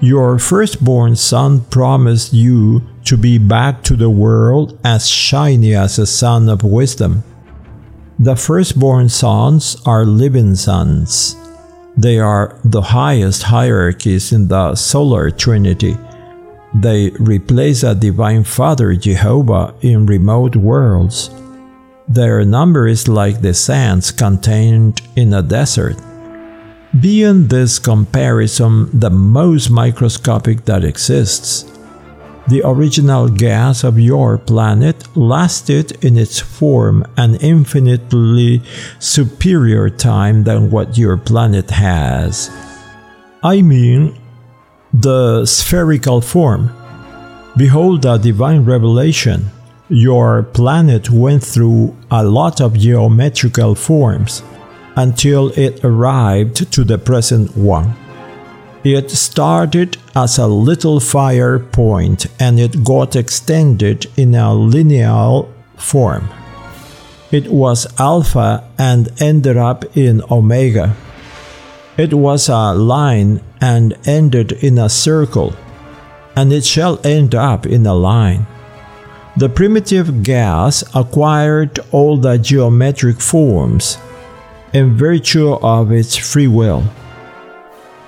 Your 0.00 0.40
firstborn 0.40 1.14
son 1.14 1.60
promised 1.70 2.32
you 2.32 2.82
to 3.04 3.16
be 3.16 3.38
back 3.38 3.84
to 3.84 3.94
the 3.94 4.10
world 4.10 4.76
as 4.84 5.08
shiny 5.08 5.76
as 5.76 5.96
a 5.98 6.06
sun 6.06 6.48
of 6.48 6.64
wisdom. 6.64 7.22
The 8.20 8.36
firstborn 8.36 9.08
sons 9.08 9.80
are 9.86 10.04
living 10.04 10.54
sons. 10.54 11.36
They 11.96 12.18
are 12.18 12.60
the 12.62 12.82
highest 12.82 13.44
hierarchies 13.44 14.30
in 14.30 14.46
the 14.48 14.74
solar 14.74 15.30
trinity. 15.30 15.96
They 16.74 17.16
replace 17.16 17.82
a 17.82 17.94
divine 17.94 18.44
Father 18.44 18.94
Jehovah 18.94 19.72
in 19.80 20.04
remote 20.04 20.54
worlds. 20.54 21.30
Their 22.08 22.44
number 22.44 22.86
is 22.86 23.08
like 23.08 23.40
the 23.40 23.54
sands 23.54 24.12
contained 24.12 25.00
in 25.16 25.32
a 25.32 25.40
desert. 25.40 25.96
Beyond 27.00 27.48
this 27.48 27.78
comparison, 27.78 28.90
the 28.92 29.08
most 29.08 29.70
microscopic 29.70 30.66
that 30.66 30.84
exists, 30.84 31.64
the 32.50 32.62
original 32.64 33.28
gas 33.28 33.84
of 33.84 33.98
your 33.98 34.36
planet 34.36 35.16
lasted 35.16 36.04
in 36.04 36.18
its 36.18 36.40
form 36.40 37.04
an 37.16 37.36
infinitely 37.36 38.60
superior 38.98 39.88
time 39.88 40.42
than 40.42 40.68
what 40.68 40.98
your 40.98 41.16
planet 41.16 41.70
has. 41.70 42.50
I 43.44 43.62
mean, 43.62 44.18
the 44.92 45.46
spherical 45.46 46.20
form. 46.20 46.74
Behold 47.56 48.04
a 48.04 48.18
divine 48.18 48.64
revelation. 48.64 49.50
Your 49.88 50.42
planet 50.42 51.08
went 51.08 51.44
through 51.44 51.96
a 52.10 52.24
lot 52.24 52.60
of 52.60 52.76
geometrical 52.76 53.76
forms 53.76 54.42
until 54.96 55.50
it 55.50 55.84
arrived 55.84 56.72
to 56.72 56.82
the 56.82 56.98
present 56.98 57.56
one. 57.56 57.94
It 58.82 59.10
started 59.10 59.98
as 60.16 60.38
a 60.38 60.46
little 60.46 61.00
fire 61.00 61.58
point 61.58 62.26
and 62.40 62.58
it 62.58 62.82
got 62.82 63.14
extended 63.14 64.06
in 64.16 64.34
a 64.34 64.54
lineal 64.54 65.52
form. 65.76 66.30
It 67.30 67.48
was 67.48 67.86
alpha 68.00 68.64
and 68.78 69.10
ended 69.20 69.58
up 69.58 69.84
in 69.96 70.22
omega. 70.30 70.96
It 71.98 72.14
was 72.14 72.48
a 72.48 72.72
line 72.72 73.42
and 73.60 73.98
ended 74.06 74.52
in 74.64 74.78
a 74.78 74.88
circle, 74.88 75.54
and 76.34 76.50
it 76.50 76.64
shall 76.64 76.98
end 77.04 77.34
up 77.34 77.66
in 77.66 77.84
a 77.86 77.94
line. 77.94 78.46
The 79.36 79.50
primitive 79.50 80.22
gas 80.22 80.82
acquired 80.94 81.78
all 81.92 82.16
the 82.16 82.38
geometric 82.38 83.20
forms 83.20 83.98
in 84.72 84.96
virtue 84.96 85.52
of 85.52 85.92
its 85.92 86.16
free 86.16 86.48
will. 86.48 86.84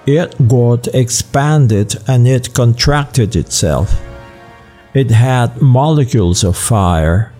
It 0.07 0.49
got 0.49 0.89
expanded 0.89 1.97
and 2.09 2.27
it 2.27 2.55
contracted 2.55 3.37
itself. 3.37 3.95
It 4.95 5.11
had 5.11 5.63
molecules 5.63 6.45
of 6.45 6.57
fire. 6.57 7.33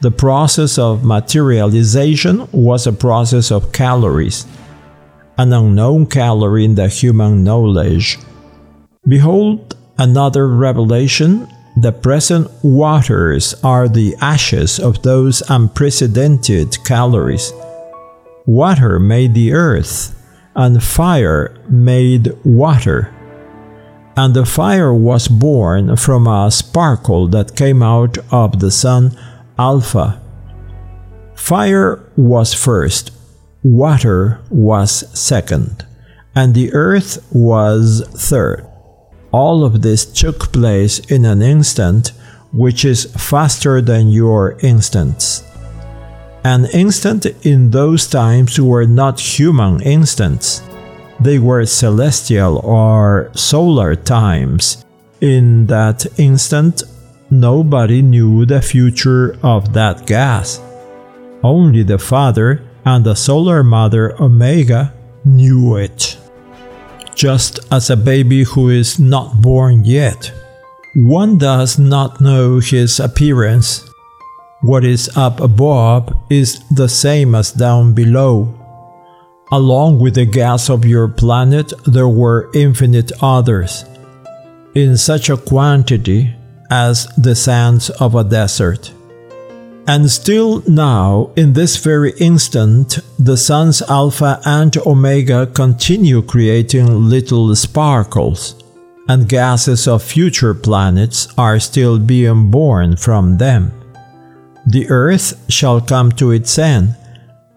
The 0.00 0.10
process 0.10 0.78
of 0.78 1.04
materialization 1.04 2.48
was 2.52 2.86
a 2.86 2.92
process 2.92 3.50
of 3.50 3.72
calories, 3.72 4.46
an 5.38 5.52
unknown 5.52 6.06
calorie 6.06 6.64
in 6.64 6.74
the 6.74 6.88
human 6.88 7.44
knowledge. 7.44 8.18
Behold, 9.06 9.76
another 9.98 10.48
revelation 10.48 11.48
the 11.76 11.92
present 11.92 12.50
waters 12.62 13.54
are 13.64 13.88
the 13.88 14.14
ashes 14.20 14.78
of 14.78 15.02
those 15.02 15.42
unprecedented 15.48 16.76
calories. 16.84 17.52
Water 18.44 18.98
made 18.98 19.32
the 19.32 19.54
earth, 19.54 20.14
and 20.54 20.82
fire 20.82 21.56
made 21.68 22.32
water. 22.44 23.14
And 24.16 24.34
the 24.34 24.44
fire 24.44 24.92
was 24.92 25.28
born 25.28 25.96
from 25.96 26.26
a 26.26 26.50
sparkle 26.50 27.28
that 27.28 27.56
came 27.56 27.82
out 27.82 28.18
of 28.30 28.60
the 28.60 28.70
sun 28.70 29.16
Alpha. 29.58 30.20
Fire 31.34 32.02
was 32.16 32.52
first, 32.54 33.10
water 33.62 34.40
was 34.50 35.04
second, 35.18 35.86
and 36.34 36.54
the 36.54 36.72
earth 36.72 37.26
was 37.32 38.02
third. 38.14 38.66
All 39.32 39.64
of 39.64 39.82
this 39.82 40.04
took 40.04 40.52
place 40.52 40.98
in 40.98 41.24
an 41.24 41.40
instant, 41.40 42.12
which 42.52 42.84
is 42.84 43.06
faster 43.16 43.80
than 43.80 44.10
your 44.10 44.58
instants. 44.60 45.42
An 46.44 46.66
instant 46.66 47.26
in 47.46 47.70
those 47.70 48.06
times 48.06 48.60
were 48.60 48.86
not 48.86 49.20
human 49.20 49.80
instants. 49.82 50.62
They 51.20 51.38
were 51.38 51.64
celestial 51.66 52.58
or 52.58 53.30
solar 53.34 53.94
times. 53.94 54.84
In 55.20 55.66
that 55.66 56.06
instant, 56.18 56.82
nobody 57.30 58.02
knew 58.02 58.44
the 58.44 58.60
future 58.60 59.38
of 59.42 59.72
that 59.74 60.06
gas. 60.06 60.60
Only 61.44 61.84
the 61.84 61.98
Father 61.98 62.62
and 62.84 63.04
the 63.04 63.14
solar 63.14 63.62
mother 63.62 64.20
Omega 64.20 64.92
knew 65.24 65.76
it 65.76 66.18
just 67.14 67.60
as 67.70 67.90
a 67.90 67.96
baby 67.96 68.42
who 68.42 68.68
is 68.68 68.98
not 68.98 69.40
born 69.40 69.84
yet. 69.84 70.32
One 70.94 71.38
does 71.38 71.78
not 71.78 72.20
know 72.20 72.58
his 72.58 73.00
appearance. 73.00 73.88
What 74.62 74.84
is 74.84 75.10
up 75.16 75.40
above 75.40 76.16
is 76.30 76.60
the 76.70 76.88
same 76.88 77.34
as 77.34 77.50
down 77.50 77.94
below. 77.94 78.54
Along 79.50 79.98
with 79.98 80.14
the 80.14 80.24
gas 80.24 80.70
of 80.70 80.84
your 80.84 81.08
planet, 81.08 81.72
there 81.84 82.08
were 82.08 82.48
infinite 82.54 83.10
others, 83.20 83.84
in 84.76 84.96
such 84.96 85.28
a 85.28 85.36
quantity 85.36 86.32
as 86.70 87.08
the 87.18 87.34
sands 87.34 87.90
of 87.90 88.14
a 88.14 88.22
desert. 88.22 88.92
And 89.88 90.08
still 90.08 90.62
now, 90.68 91.32
in 91.34 91.54
this 91.54 91.76
very 91.76 92.12
instant, 92.18 93.00
the 93.18 93.36
suns 93.36 93.82
Alpha 93.82 94.40
and 94.44 94.76
Omega 94.86 95.48
continue 95.48 96.22
creating 96.22 96.86
little 97.08 97.52
sparkles, 97.56 98.62
and 99.08 99.28
gases 99.28 99.88
of 99.88 100.04
future 100.04 100.54
planets 100.54 101.26
are 101.36 101.58
still 101.58 101.98
being 101.98 102.52
born 102.52 102.94
from 102.96 103.38
them. 103.38 103.72
The 104.66 104.88
earth 104.90 105.44
shall 105.48 105.80
come 105.80 106.12
to 106.12 106.30
its 106.30 106.58
end, 106.58 106.96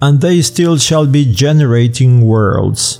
and 0.02 0.20
they 0.20 0.42
still 0.42 0.78
shall 0.78 1.06
be 1.06 1.32
generating 1.32 2.22
worlds. 2.22 3.00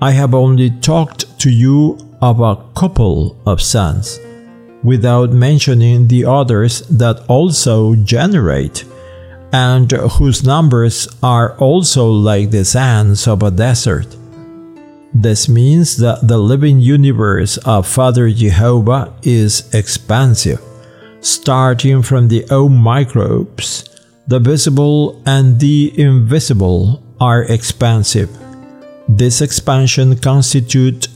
I 0.00 0.10
have 0.12 0.34
only 0.34 0.70
talked 0.70 1.38
to 1.40 1.50
you 1.50 1.98
of 2.20 2.40
a 2.40 2.56
couple 2.74 3.36
of 3.46 3.60
suns 3.60 4.18
without 4.82 5.30
mentioning 5.30 6.08
the 6.08 6.24
others 6.24 6.80
that 6.88 7.24
also 7.28 7.94
generate 7.94 8.84
and 9.52 9.90
whose 9.92 10.44
numbers 10.44 11.08
are 11.22 11.56
also 11.58 12.10
like 12.10 12.50
the 12.50 12.64
sands 12.64 13.28
of 13.28 13.42
a 13.42 13.50
desert. 13.50 14.16
This 15.12 15.48
means 15.48 15.98
that 15.98 16.26
the 16.26 16.38
living 16.38 16.80
universe 16.80 17.58
of 17.58 17.86
Father 17.86 18.30
Jehovah 18.30 19.12
is 19.22 19.72
expansive, 19.74 20.60
starting 21.22 22.02
from 22.02 22.28
the 22.28 22.44
O 22.50 22.68
microbes. 22.68 23.88
The 24.26 24.38
visible 24.38 25.22
and 25.26 25.58
the 25.58 25.92
invisible 25.98 27.02
are 27.20 27.42
expansive. 27.44 28.30
This 29.08 29.40
expansion 29.40 30.16
constitutes 30.18 31.08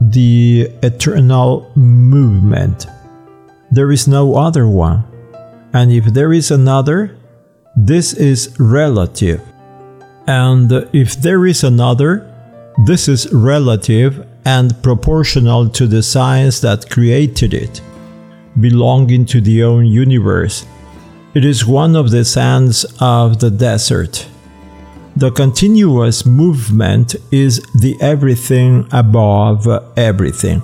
the 0.00 0.68
eternal 0.82 1.70
movement 1.76 2.86
there 3.70 3.92
is 3.92 4.08
no 4.08 4.34
other 4.34 4.66
one. 4.66 5.04
And 5.72 5.92
if 5.92 6.06
there 6.06 6.32
is 6.32 6.50
another, 6.50 7.16
this 7.76 8.12
is 8.12 8.58
relative. 8.58 9.40
And 10.26 10.70
if 10.92 11.14
there 11.14 11.46
is 11.46 11.62
another, 11.62 12.26
this 12.86 13.06
is 13.08 13.32
relative 13.32 14.26
and 14.44 14.82
proportional 14.82 15.68
to 15.68 15.86
the 15.86 16.02
science 16.02 16.60
that 16.60 16.90
created 16.90 17.54
it, 17.54 17.80
belonging 18.58 19.24
to 19.26 19.40
the 19.40 19.62
own 19.62 19.86
universe. 19.86 20.66
It 21.34 21.44
is 21.44 21.64
one 21.64 21.94
of 21.94 22.10
the 22.10 22.24
sands 22.24 22.84
of 23.00 23.38
the 23.38 23.50
desert. 23.50 24.26
The 25.16 25.30
continuous 25.30 26.24
movement 26.26 27.14
is 27.30 27.60
the 27.80 27.96
everything 28.00 28.88
above 28.90 29.68
everything. 29.96 30.62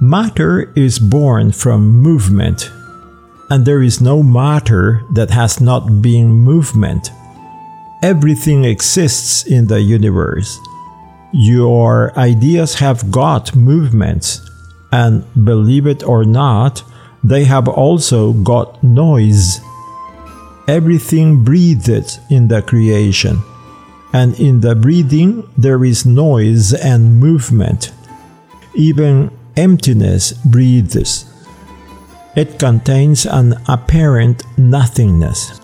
Matter 0.00 0.72
is 0.74 0.98
born 0.98 1.52
from 1.52 1.88
movement, 1.88 2.70
and 3.50 3.64
there 3.64 3.82
is 3.82 4.00
no 4.00 4.22
matter 4.22 5.02
that 5.12 5.30
has 5.30 5.60
not 5.60 6.00
been 6.00 6.30
movement. 6.30 7.10
Everything 8.02 8.64
exists 8.64 9.46
in 9.46 9.66
the 9.66 9.80
universe. 9.80 10.58
Your 11.32 12.18
ideas 12.18 12.74
have 12.74 13.10
got 13.10 13.54
movements, 13.54 14.49
and 14.92 15.24
believe 15.44 15.86
it 15.86 16.02
or 16.02 16.24
not, 16.24 16.82
they 17.22 17.44
have 17.44 17.68
also 17.68 18.32
got 18.32 18.82
noise. 18.82 19.60
Everything 20.66 21.44
breathes 21.44 22.18
in 22.30 22.48
the 22.48 22.62
creation, 22.62 23.42
and 24.12 24.38
in 24.38 24.60
the 24.60 24.74
breathing 24.74 25.48
there 25.56 25.84
is 25.84 26.06
noise 26.06 26.72
and 26.72 27.18
movement. 27.20 27.92
Even 28.74 29.30
emptiness 29.56 30.32
breathes. 30.32 31.26
It 32.36 32.58
contains 32.58 33.26
an 33.26 33.54
apparent 33.68 34.44
nothingness. 34.56 35.60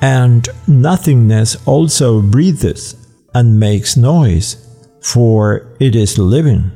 And 0.00 0.48
nothingness 0.66 1.56
also 1.66 2.22
breathes 2.22 2.96
and 3.34 3.60
makes 3.60 3.96
noise, 3.96 4.56
for 5.02 5.68
it 5.78 5.94
is 5.94 6.18
living. 6.18 6.70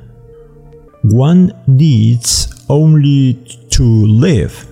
One 1.02 1.52
needs 1.66 2.64
only 2.68 3.34
to 3.70 3.82
live, 3.82 4.66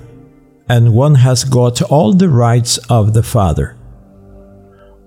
and 0.68 0.94
one 0.94 1.16
has 1.16 1.44
got 1.44 1.82
all 1.82 2.12
the 2.12 2.28
rights 2.28 2.78
of 2.90 3.14
the 3.14 3.22
Father. 3.22 3.76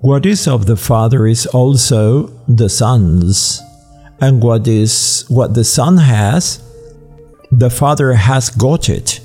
What 0.01 0.25
is 0.25 0.47
of 0.47 0.65
the 0.65 0.77
Father 0.77 1.27
is 1.27 1.45
also 1.45 2.27
the 2.47 2.69
Son's 2.69 3.61
and 4.21 4.41
what 4.41 4.67
is 4.67 5.25
what 5.27 5.55
the 5.55 5.63
son 5.63 5.97
has 5.97 6.61
the 7.51 7.69
father 7.69 8.13
has 8.13 8.49
got 8.49 8.87
it. 8.87 9.19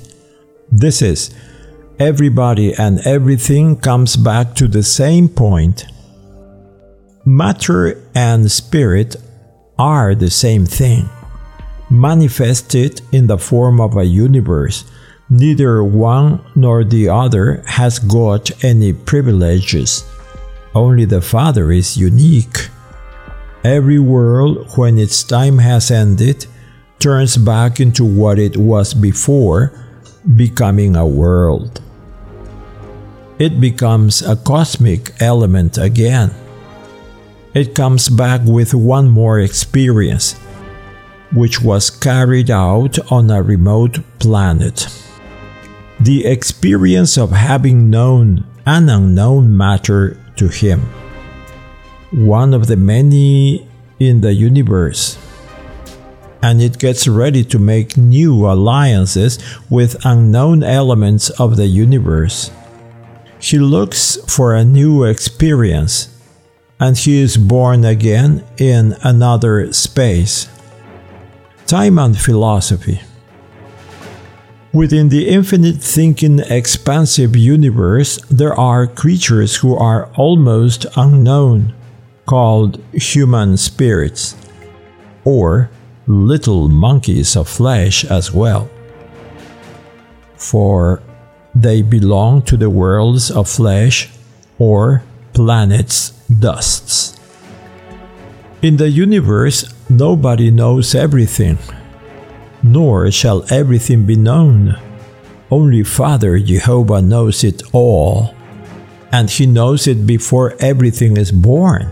This 0.69 1.01
is 1.01 1.33
everybody 1.97 2.73
and 2.73 2.99
everything 3.07 3.77
comes 3.77 4.17
back 4.17 4.53
to 4.55 4.67
the 4.67 4.83
same 4.83 5.29
point. 5.29 5.85
Matter 7.25 8.03
and 8.13 8.51
spirit 8.51 9.15
are 9.79 10.13
the 10.13 10.29
same 10.29 10.65
thing 10.65 11.09
manifested 11.89 13.01
in 13.11 13.27
the 13.27 13.37
form 13.37 13.79
of 13.79 13.95
a 13.97 14.05
universe 14.05 14.83
neither 15.29 15.83
one 15.83 16.39
nor 16.55 16.83
the 16.83 17.07
other 17.09 17.63
has 17.65 17.99
got 17.99 18.51
any 18.63 18.93
privileges 18.93 20.03
only 20.73 21.05
the 21.05 21.21
father 21.21 21.71
is 21.71 21.97
unique 21.97 22.69
Every 23.67 23.99
world, 23.99 24.77
when 24.77 24.97
its 24.97 25.23
time 25.23 25.57
has 25.57 25.91
ended, 25.91 26.45
turns 26.99 27.35
back 27.35 27.81
into 27.81 28.05
what 28.05 28.39
it 28.39 28.55
was 28.55 28.93
before, 28.93 29.73
becoming 30.37 30.95
a 30.95 31.05
world. 31.05 31.81
It 33.39 33.59
becomes 33.59 34.21
a 34.21 34.37
cosmic 34.37 35.11
element 35.21 35.77
again. 35.77 36.31
it 37.53 37.73
comes 37.73 38.07
back 38.07 38.39
with 38.45 38.73
one 38.73 39.09
more 39.09 39.39
experience, 39.39 40.39
which 41.33 41.61
was 41.61 41.89
carried 41.89 42.49
out 42.49 42.99
on 43.11 43.29
a 43.29 43.41
remote 43.41 43.99
planet. 44.19 44.87
The 45.99 46.25
experience 46.25 47.17
of 47.17 47.31
having 47.31 47.89
known 47.89 48.45
an 48.65 48.89
unknown 48.89 49.55
matter 49.55 50.19
to 50.35 50.47
him, 50.47 50.81
one 52.11 52.53
of 52.53 52.67
the 52.67 52.77
many 52.77 53.67
in 53.99 54.21
the 54.21 54.33
universe 54.33 55.17
and 56.41 56.61
it 56.61 56.77
gets 56.77 57.07
ready 57.07 57.43
to 57.43 57.59
make 57.59 57.97
new 57.97 58.45
alliances 58.45 59.39
with 59.69 60.05
unknown 60.05 60.63
elements 60.63 61.29
of 61.31 61.57
the 61.57 61.67
universe. 61.67 62.51
He 63.39 63.59
looks 63.59 64.17
for 64.27 64.55
a 64.55 64.65
new 64.65 65.03
experience, 65.03 66.09
and 66.79 66.97
he 66.97 67.21
is 67.21 67.37
born 67.37 67.85
again 67.85 68.43
in 68.57 68.95
another 69.03 69.73
space. 69.73 70.47
Time 71.67 71.99
and 71.99 72.17
philosophy. 72.17 73.01
Within 74.71 75.09
the 75.09 75.27
infinite 75.27 75.83
thinking 75.83 76.39
expansive 76.39 77.35
universe, 77.35 78.21
there 78.31 78.57
are 78.57 78.87
creatures 78.87 79.57
who 79.57 79.75
are 79.75 80.09
almost 80.15 80.85
unknown, 80.95 81.73
called 82.25 82.81
human 82.93 83.57
spirits, 83.57 84.37
or 85.25 85.69
little 86.07 86.69
monkeys 86.69 87.35
of 87.35 87.49
flesh 87.49 88.05
as 88.05 88.31
well. 88.31 88.69
For 90.37 91.03
they 91.53 91.81
belong 91.81 92.43
to 92.43 92.55
the 92.55 92.69
worlds 92.69 93.29
of 93.29 93.49
flesh 93.49 94.09
or 94.57 95.03
planets' 95.33 96.11
dusts. 96.31 97.19
In 98.61 98.77
the 98.77 98.89
universe, 98.89 99.73
nobody 99.89 100.51
knows 100.51 100.95
everything, 100.95 101.57
nor 102.63 103.11
shall 103.11 103.45
everything 103.51 104.05
be 104.05 104.15
known. 104.15 104.75
Only 105.49 105.83
Father 105.83 106.39
Jehovah 106.39 107.01
knows 107.01 107.43
it 107.43 107.63
all, 107.73 108.35
and 109.11 109.29
He 109.29 109.45
knows 109.45 109.87
it 109.87 110.05
before 110.05 110.55
everything 110.59 111.17
is 111.17 111.31
born. 111.31 111.91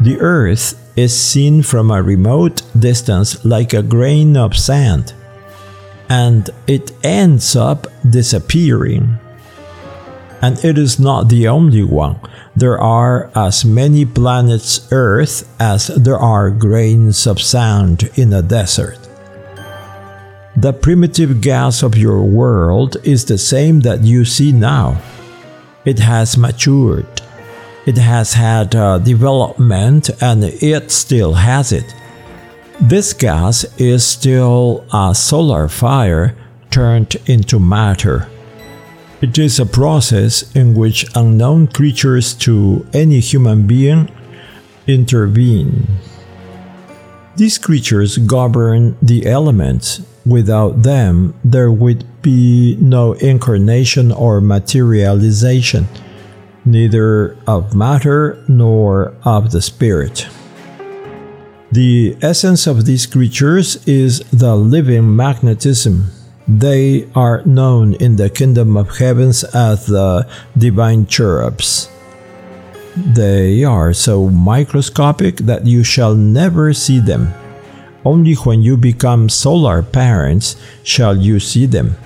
The 0.00 0.18
earth 0.20 0.74
is 0.96 1.16
seen 1.16 1.62
from 1.62 1.90
a 1.90 2.02
remote 2.02 2.62
distance 2.78 3.44
like 3.44 3.72
a 3.72 3.82
grain 3.82 4.36
of 4.36 4.56
sand, 4.56 5.12
and 6.08 6.50
it 6.66 6.92
ends 7.04 7.54
up 7.54 7.86
disappearing. 8.08 9.18
And 10.42 10.62
it 10.64 10.78
is 10.78 10.98
not 10.98 11.28
the 11.28 11.48
only 11.48 11.84
one. 11.84 12.18
There 12.56 12.80
are 12.80 13.30
as 13.34 13.64
many 13.64 14.04
planets 14.04 14.88
Earth 14.90 15.48
as 15.60 15.88
there 15.88 16.18
are 16.18 16.50
grains 16.50 17.26
of 17.26 17.40
sand 17.40 18.10
in 18.14 18.32
a 18.32 18.42
desert. 18.42 18.98
The 20.56 20.72
primitive 20.72 21.40
gas 21.40 21.82
of 21.82 21.96
your 21.96 22.22
world 22.22 22.96
is 23.04 23.24
the 23.24 23.38
same 23.38 23.80
that 23.80 24.02
you 24.02 24.24
see 24.24 24.52
now. 24.52 25.00
It 25.84 25.98
has 25.98 26.36
matured 26.36 27.06
it 27.86 27.96
has 27.96 28.34
had 28.34 28.74
uh, 28.76 28.98
development 28.98 30.10
and 30.22 30.44
it 30.44 30.90
still 30.90 31.32
has 31.32 31.72
it. 31.72 31.94
This 32.80 33.12
gas 33.12 33.64
is 33.78 34.06
still 34.06 34.84
a 34.92 35.14
solar 35.14 35.68
fire 35.68 36.36
turned 36.70 37.16
into 37.26 37.58
matter. 37.58 38.28
It 39.20 39.36
is 39.36 39.60
a 39.60 39.66
process 39.66 40.50
in 40.56 40.74
which 40.74 41.04
unknown 41.14 41.68
creatures 41.68 42.32
to 42.46 42.86
any 42.94 43.20
human 43.20 43.66
being 43.66 44.10
intervene. 44.86 45.86
These 47.36 47.58
creatures 47.58 48.18
govern 48.18 48.96
the 49.02 49.26
elements. 49.26 50.02
Without 50.26 50.82
them, 50.82 51.34
there 51.44 51.70
would 51.70 52.04
be 52.22 52.76
no 52.80 53.12
incarnation 53.14 54.12
or 54.12 54.40
materialization 54.40 55.86
neither 56.64 57.36
of 57.46 57.74
matter 57.74 58.42
nor 58.48 59.14
of 59.24 59.50
the 59.50 59.62
spirit. 59.62 60.28
The 61.72 62.16
essence 62.20 62.66
of 62.66 62.84
these 62.84 63.06
creatures 63.06 63.86
is 63.86 64.20
the 64.32 64.56
living 64.56 65.14
magnetism. 65.14 66.10
They 66.58 67.08
are 67.14 67.42
known 67.44 67.94
in 67.94 68.16
the 68.16 68.30
kingdom 68.30 68.76
of 68.76 68.98
heavens 68.98 69.44
as 69.44 69.86
the 69.86 70.26
divine 70.58 71.06
cherubs. 71.06 71.88
They 72.96 73.62
are 73.62 73.92
so 73.92 74.28
microscopic 74.30 75.36
that 75.46 75.66
you 75.66 75.84
shall 75.84 76.14
never 76.14 76.72
see 76.74 76.98
them. 76.98 77.32
Only 78.04 78.34
when 78.34 78.62
you 78.62 78.76
become 78.76 79.28
solar 79.28 79.82
parents 79.82 80.56
shall 80.82 81.16
you 81.16 81.38
see 81.38 81.66
them 81.66 81.96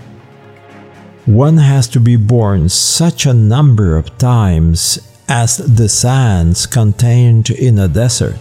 one 1.26 1.56
has 1.56 1.88
to 1.88 2.00
be 2.00 2.16
born 2.16 2.68
such 2.68 3.24
a 3.24 3.32
number 3.32 3.96
of 3.96 4.18
times 4.18 4.98
as 5.26 5.56
the 5.56 5.88
sands 5.88 6.66
contained 6.66 7.48
in 7.48 7.78
a 7.78 7.88
desert. 7.88 8.36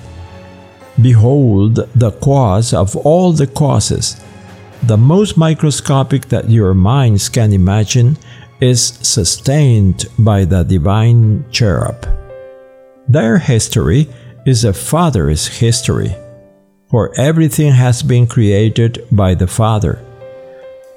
Behold 1.01 1.75
the 1.95 2.11
cause 2.11 2.73
of 2.73 2.95
all 2.97 3.31
the 3.31 3.47
causes. 3.47 4.21
The 4.85 4.97
most 4.97 5.37
microscopic 5.37 6.27
that 6.27 6.49
your 6.49 6.73
minds 6.73 7.29
can 7.29 7.53
imagine 7.53 8.17
is 8.59 8.99
sustained 9.01 10.07
by 10.19 10.43
the 10.43 10.63
divine 10.63 11.45
cherub. 11.51 12.05
Their 13.07 13.37
history 13.37 14.09
is 14.45 14.65
a 14.65 14.73
father's 14.73 15.47
history, 15.47 16.13
for 16.91 17.17
everything 17.17 17.71
has 17.71 18.03
been 18.03 18.27
created 18.27 19.07
by 19.09 19.35
the 19.35 19.47
Father. 19.47 20.03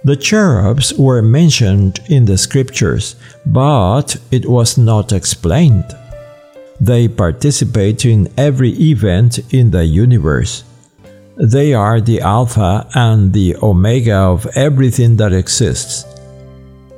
The 0.02 0.16
cherubs 0.16 0.92
were 0.94 1.22
mentioned 1.22 2.00
in 2.08 2.24
the 2.24 2.38
scriptures, 2.38 3.14
but 3.46 4.16
it 4.32 4.46
was 4.46 4.76
not 4.76 5.12
explained. 5.12 5.86
They 6.80 7.06
participate 7.06 8.04
in 8.04 8.32
every 8.36 8.70
event 8.70 9.38
in 9.54 9.70
the 9.70 9.84
universe. 9.84 10.64
They 11.38 11.74
are 11.74 12.00
the 12.00 12.22
Alpha 12.22 12.88
and 12.94 13.32
the 13.32 13.56
Omega 13.62 14.16
of 14.16 14.46
everything 14.56 15.16
that 15.16 15.34
exists. 15.34 16.06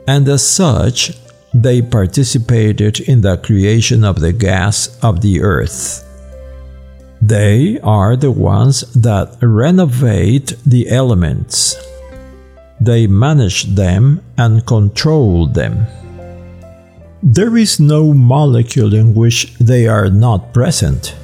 And 0.06 0.28
as 0.28 0.46
such, 0.46 1.18
they 1.52 1.82
participated 1.82 3.00
in 3.00 3.20
the 3.20 3.36
creation 3.38 4.04
of 4.04 4.20
the 4.20 4.32
gas 4.32 4.96
of 5.02 5.22
the 5.22 5.42
earth. 5.42 6.04
They 7.20 7.80
are 7.82 8.14
the 8.14 8.30
ones 8.30 8.82
that 8.94 9.36
renovate 9.42 10.54
the 10.64 10.88
elements. 10.88 11.74
They 12.80 13.08
manage 13.08 13.64
them 13.64 14.22
and 14.36 14.64
control 14.64 15.48
them. 15.48 15.84
There 17.24 17.56
is 17.56 17.80
no 17.80 18.14
molecule 18.14 18.94
in 18.94 19.14
which 19.14 19.52
they 19.54 19.88
are 19.88 20.08
not 20.08 20.54
present. 20.54 21.16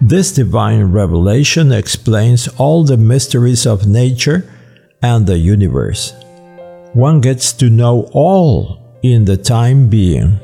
This 0.00 0.32
divine 0.32 0.92
revelation 0.92 1.72
explains 1.72 2.48
all 2.58 2.84
the 2.84 2.98
mysteries 2.98 3.66
of 3.66 3.86
nature 3.86 4.44
and 5.02 5.26
the 5.26 5.38
universe. 5.38 6.12
One 6.92 7.20
gets 7.20 7.52
to 7.54 7.70
know 7.70 8.08
all 8.12 8.98
in 9.02 9.24
the 9.24 9.38
time 9.38 9.88
being, 9.88 10.38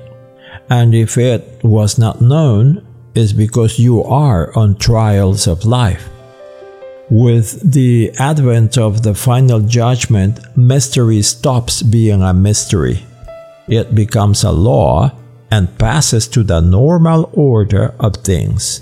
and 0.71 0.95
if 0.95 1.19
it 1.19 1.61
was 1.62 1.99
not 1.99 2.23
known, 2.23 2.87
it's 3.15 3.33
because 3.33 3.79
you 3.79 4.03
are 4.05 4.57
on 4.57 4.77
trials 4.77 5.47
of 5.47 5.67
life. 5.67 6.09
With 7.11 7.73
the 7.73 8.11
advent 8.19 8.79
of 8.79 9.03
the 9.03 9.15
final 9.15 9.61
judgment, 9.61 10.41
mystery 10.57 11.21
stops 11.21 11.83
being 11.83 12.23
a 12.23 12.33
mystery. 12.33 13.05
It 13.69 13.95
becomes 13.95 14.45
a 14.45 14.51
law 14.51 15.12
and 15.51 15.79
passes 15.79 16.27
to 16.29 16.43
the 16.43 16.61
normal 16.61 17.29
order 17.35 17.95
of 18.01 18.17
things. 18.17 18.81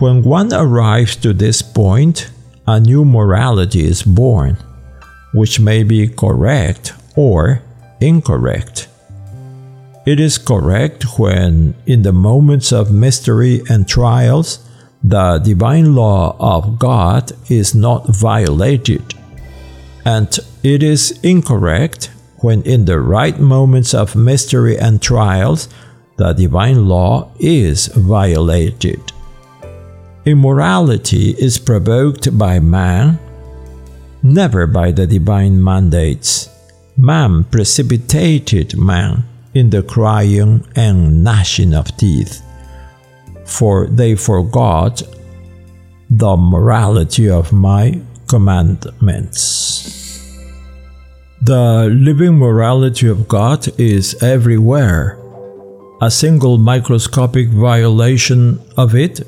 When 0.00 0.22
one 0.22 0.50
arrives 0.50 1.14
to 1.16 1.34
this 1.34 1.60
point, 1.60 2.30
a 2.66 2.80
new 2.80 3.04
morality 3.04 3.84
is 3.84 4.02
born, 4.02 4.56
which 5.34 5.60
may 5.60 5.82
be 5.82 6.08
correct 6.08 6.94
or 7.16 7.60
incorrect. 8.00 8.88
It 10.06 10.18
is 10.18 10.38
correct 10.38 11.18
when, 11.18 11.74
in 11.84 12.00
the 12.00 12.14
moments 12.14 12.72
of 12.72 12.90
mystery 12.90 13.60
and 13.68 13.86
trials, 13.86 14.66
the 15.04 15.36
divine 15.36 15.94
law 15.94 16.34
of 16.40 16.78
God 16.78 17.32
is 17.50 17.74
not 17.74 18.08
violated, 18.08 19.12
and 20.06 20.30
it 20.62 20.82
is 20.82 21.20
incorrect 21.22 22.08
when, 22.38 22.62
in 22.62 22.86
the 22.86 23.00
right 23.00 23.38
moments 23.38 23.92
of 23.92 24.16
mystery 24.16 24.78
and 24.78 25.02
trials, 25.02 25.68
the 26.16 26.32
divine 26.32 26.88
law 26.88 27.30
is 27.38 27.88
violated. 27.88 29.12
Immorality 30.24 31.30
is 31.38 31.58
provoked 31.58 32.36
by 32.36 32.60
man, 32.60 33.18
never 34.22 34.66
by 34.66 34.92
the 34.92 35.06
divine 35.06 35.62
mandates. 35.62 36.48
Man 36.96 37.44
precipitated 37.44 38.76
man 38.76 39.24
in 39.54 39.70
the 39.70 39.82
crying 39.82 40.66
and 40.76 41.24
gnashing 41.24 41.74
of 41.74 41.96
teeth 41.96 42.42
for 43.50 43.86
they 43.88 44.14
forgot 44.14 45.02
the 46.08 46.36
morality 46.36 47.28
of 47.28 47.52
my 47.52 48.00
commandments. 48.28 49.46
The 51.42 51.88
living 51.92 52.36
morality 52.38 53.08
of 53.08 53.26
God 53.28 53.68
is 53.78 54.22
everywhere. 54.22 55.18
A 56.00 56.10
single 56.10 56.58
microscopic 56.58 57.48
violation 57.48 58.60
of 58.76 58.94
it 58.94 59.20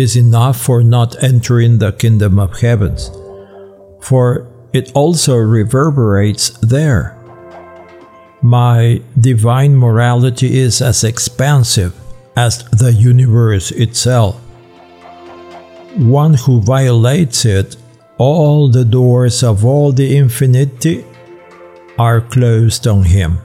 is 0.00 0.16
enough 0.16 0.60
for 0.60 0.82
not 0.82 1.22
entering 1.22 1.78
the 1.78 1.92
kingdom 1.92 2.38
of 2.38 2.60
heavens, 2.60 3.10
for 4.00 4.46
it 4.72 4.90
also 4.94 5.36
reverberates 5.36 6.50
there. 6.60 7.16
My 8.42 9.02
divine 9.18 9.76
morality 9.76 10.58
is 10.58 10.80
as 10.80 11.04
expansive 11.04 11.94
as 12.36 12.64
the 12.70 12.92
universe 12.92 13.70
itself. 13.70 14.40
One 15.96 16.34
who 16.34 16.62
violates 16.62 17.44
it, 17.44 17.76
all 18.16 18.68
the 18.68 18.84
doors 18.84 19.42
of 19.42 19.64
all 19.64 19.92
the 19.92 20.16
infinity 20.16 21.04
are 21.98 22.20
closed 22.20 22.86
on 22.86 23.04
him. 23.04 23.38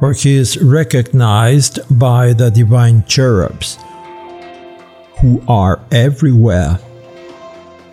For 0.00 0.12
he 0.12 0.36
is 0.36 0.62
recognized 0.62 1.80
by 1.90 2.32
the 2.32 2.50
divine 2.50 3.04
cherubs, 3.06 3.78
who 5.20 5.42
are 5.48 5.80
everywhere, 5.90 6.78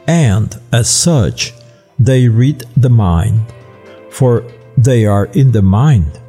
and 0.08 0.60
as 0.72 0.90
such, 0.90 1.54
they 1.98 2.28
read 2.28 2.64
the 2.78 2.90
mind, 2.90 3.42
for 4.10 4.44
they 4.78 5.06
are 5.06 5.26
in 5.34 5.52
the 5.52 5.62
mind. 5.62 6.20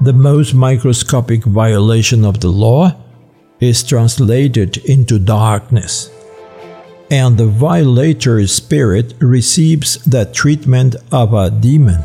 The 0.00 0.12
most 0.12 0.54
microscopic 0.54 1.44
violation 1.44 2.24
of 2.24 2.40
the 2.40 2.50
law 2.50 2.96
is 3.60 3.82
translated 3.82 4.78
into 4.78 5.18
darkness, 5.18 6.10
and 7.10 7.36
the 7.36 7.46
violator's 7.46 8.52
spirit 8.52 9.14
receives 9.20 10.02
the 10.04 10.24
treatment 10.26 10.96
of 11.12 11.34
a 11.34 11.50
demon 11.50 12.02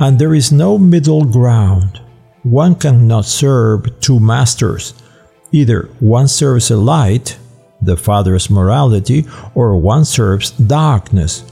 and 0.00 0.18
there 0.18 0.34
is 0.34 0.52
no 0.52 0.78
middle 0.78 1.24
ground. 1.24 2.00
One 2.42 2.74
cannot 2.76 3.24
serve 3.24 4.00
two 4.00 4.20
masters. 4.20 4.94
Either 5.52 5.88
one 6.00 6.28
serves 6.28 6.70
a 6.70 6.76
light, 6.76 7.38
the 7.80 7.96
Father's 7.96 8.50
morality, 8.50 9.26
or 9.54 9.76
one 9.76 10.04
serves 10.04 10.50
darkness. 10.50 11.44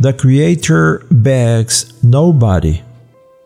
The 0.00 0.12
Creator 0.12 1.06
begs 1.10 2.02
nobody, 2.02 2.82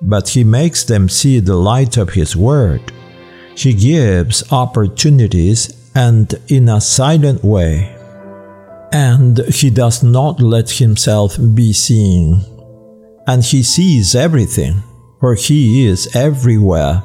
but 0.01 0.31
He 0.31 0.45
makes 0.45 0.85
them 0.85 1.09
see 1.09 1.41
the 1.41 1.57
light 1.57 1.97
of 1.97 2.11
His 2.11 2.35
Word. 2.35 2.93
He 3.57 3.75
gives 3.75 4.51
opportunities 4.53 5.91
and 5.95 6.33
in 6.49 6.69
a 6.69 6.81
silent 6.81 7.45
way. 7.45 7.97
And 8.93 9.39
He 9.49 9.71
does 9.71 10.03
not 10.03 10.41
let 10.41 10.71
Himself 10.71 11.37
be 11.55 11.73
seen 11.73 12.45
and 13.31 13.45
he 13.45 13.63
sees 13.63 14.17
everything, 14.17 14.83
for 15.21 15.37
he 15.37 15.87
is 15.87 16.15
everywhere. 16.17 17.03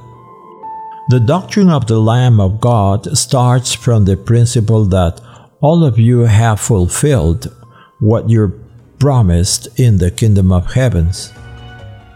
The 1.09 1.19
doctrine 1.19 1.69
of 1.69 1.87
the 1.87 1.99
Lamb 1.99 2.39
of 2.39 2.59
God 2.59 3.17
starts 3.17 3.73
from 3.73 4.05
the 4.05 4.17
principle 4.17 4.85
that 4.85 5.21
all 5.61 5.83
of 5.83 5.99
you 5.99 6.21
have 6.21 6.59
fulfilled 6.59 7.53
what 7.99 8.29
you're 8.29 8.53
promised 8.99 9.67
in 9.79 9.97
the 9.97 10.09
kingdom 10.09 10.51
of 10.51 10.73
heavens. 10.73 11.31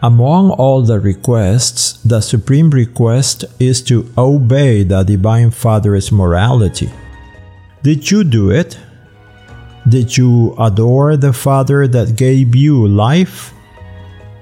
Among 0.02 0.52
all 0.52 0.82
the 0.82 1.00
requests, 1.00 2.02
the 2.04 2.22
supreme 2.22 2.70
request 2.70 3.46
is 3.60 3.82
to 3.84 4.12
obey 4.18 4.84
the 4.84 5.04
Divine 5.04 5.52
Father's 5.52 6.12
morality. 6.12 6.90
Did 7.84 8.10
you 8.10 8.24
do 8.24 8.50
it? 8.50 8.78
Did 9.88 10.18
you 10.18 10.56
adore 10.58 11.16
the 11.16 11.34
Father 11.34 11.88
that 11.88 12.16
gave 12.16 12.56
you 12.56 12.88
life? 12.88 13.54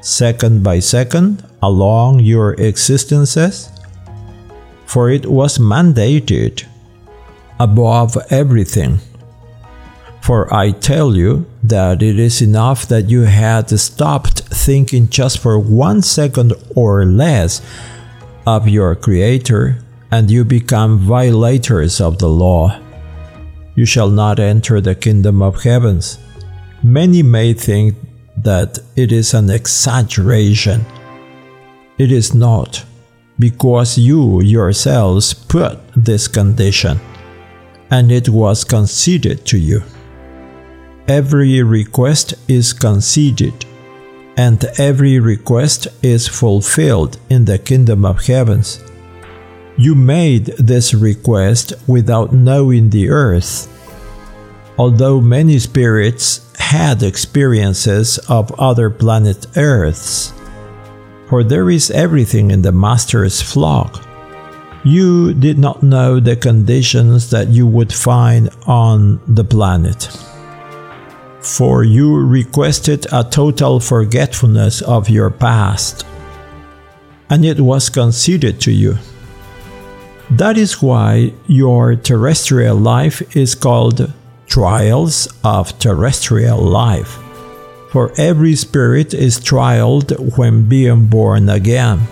second 0.07 0.63
by 0.63 0.79
second 0.79 1.43
along 1.61 2.19
your 2.19 2.53
existences? 2.53 3.69
For 4.87 5.11
it 5.11 5.27
was 5.27 5.59
mandated 5.59 6.65
above 7.59 8.17
everything. 8.31 8.99
For 10.21 10.51
I 10.53 10.71
tell 10.71 11.15
you 11.15 11.45
that 11.63 12.01
it 12.01 12.17
is 12.17 12.41
enough 12.41 12.87
that 12.87 13.09
you 13.09 13.21
had 13.21 13.69
stopped 13.79 14.39
thinking 14.49 15.09
just 15.09 15.39
for 15.39 15.59
one 15.59 16.01
second 16.01 16.53
or 16.75 17.05
less 17.05 17.61
of 18.45 18.67
your 18.67 18.95
Creator, 18.95 19.79
and 20.09 20.31
you 20.31 20.43
become 20.45 20.99
violators 20.99 22.01
of 22.01 22.17
the 22.17 22.29
law. 22.29 22.79
You 23.75 23.85
shall 23.85 24.09
not 24.09 24.39
enter 24.39 24.81
the 24.81 24.95
kingdom 24.95 25.41
of 25.41 25.63
heavens. 25.63 26.17
Many 26.81 27.23
may 27.23 27.53
think 27.53 27.95
that 28.37 28.79
it 28.95 29.11
is 29.11 29.33
an 29.33 29.49
exaggeration. 29.49 30.85
It 31.97 32.11
is 32.11 32.33
not, 32.33 32.85
because 33.39 33.97
you 33.97 34.41
yourselves 34.41 35.33
put 35.33 35.79
this 35.95 36.27
condition, 36.27 36.99
and 37.91 38.11
it 38.11 38.29
was 38.29 38.63
conceded 38.63 39.45
to 39.45 39.57
you. 39.57 39.83
Every 41.07 41.63
request 41.63 42.33
is 42.47 42.73
conceded, 42.73 43.65
and 44.35 44.63
every 44.77 45.19
request 45.19 45.87
is 46.01 46.27
fulfilled 46.27 47.17
in 47.29 47.45
the 47.45 47.57
kingdom 47.57 48.05
of 48.05 48.25
heavens. 48.25 48.83
You 49.77 49.93
made 49.95 50.45
this 50.57 50.93
request 50.93 51.73
without 51.87 52.33
knowing 52.33 52.89
the 52.89 53.09
earth. 53.09 53.73
Although 54.77 55.21
many 55.21 55.59
spirits 55.59 56.41
had 56.59 57.01
experiences 57.01 58.17
of 58.27 58.51
other 58.59 58.89
planet 58.89 59.45
Earths. 59.55 60.33
For 61.29 61.43
there 61.43 61.69
is 61.69 61.91
everything 61.91 62.51
in 62.51 62.61
the 62.61 62.71
Master's 62.71 63.41
flock. 63.41 64.01
You 64.85 65.33
did 65.33 65.59
not 65.59 65.83
know 65.83 66.21
the 66.21 66.37
conditions 66.37 67.29
that 67.31 67.49
you 67.49 67.67
would 67.67 67.91
find 67.91 68.49
on 68.65 69.19
the 69.27 69.43
planet. 69.43 70.09
For 71.41 71.83
you 71.83 72.15
requested 72.15 73.07
a 73.11 73.25
total 73.25 73.81
forgetfulness 73.81 74.81
of 74.81 75.09
your 75.09 75.29
past, 75.29 76.05
and 77.29 77.43
it 77.43 77.59
was 77.59 77.89
conceded 77.89 78.61
to 78.61 78.71
you. 78.71 78.97
That 80.31 80.57
is 80.57 80.81
why 80.81 81.33
your 81.47 81.95
terrestrial 81.95 82.77
life 82.77 83.35
is 83.35 83.55
called 83.55 84.13
trials 84.47 85.27
of 85.43 85.77
terrestrial 85.79 86.59
life. 86.61 87.19
For 87.89 88.11
every 88.17 88.55
spirit 88.55 89.13
is 89.13 89.39
trialed 89.39 90.37
when 90.37 90.67
being 90.67 91.05
born 91.05 91.49
again. 91.49 92.07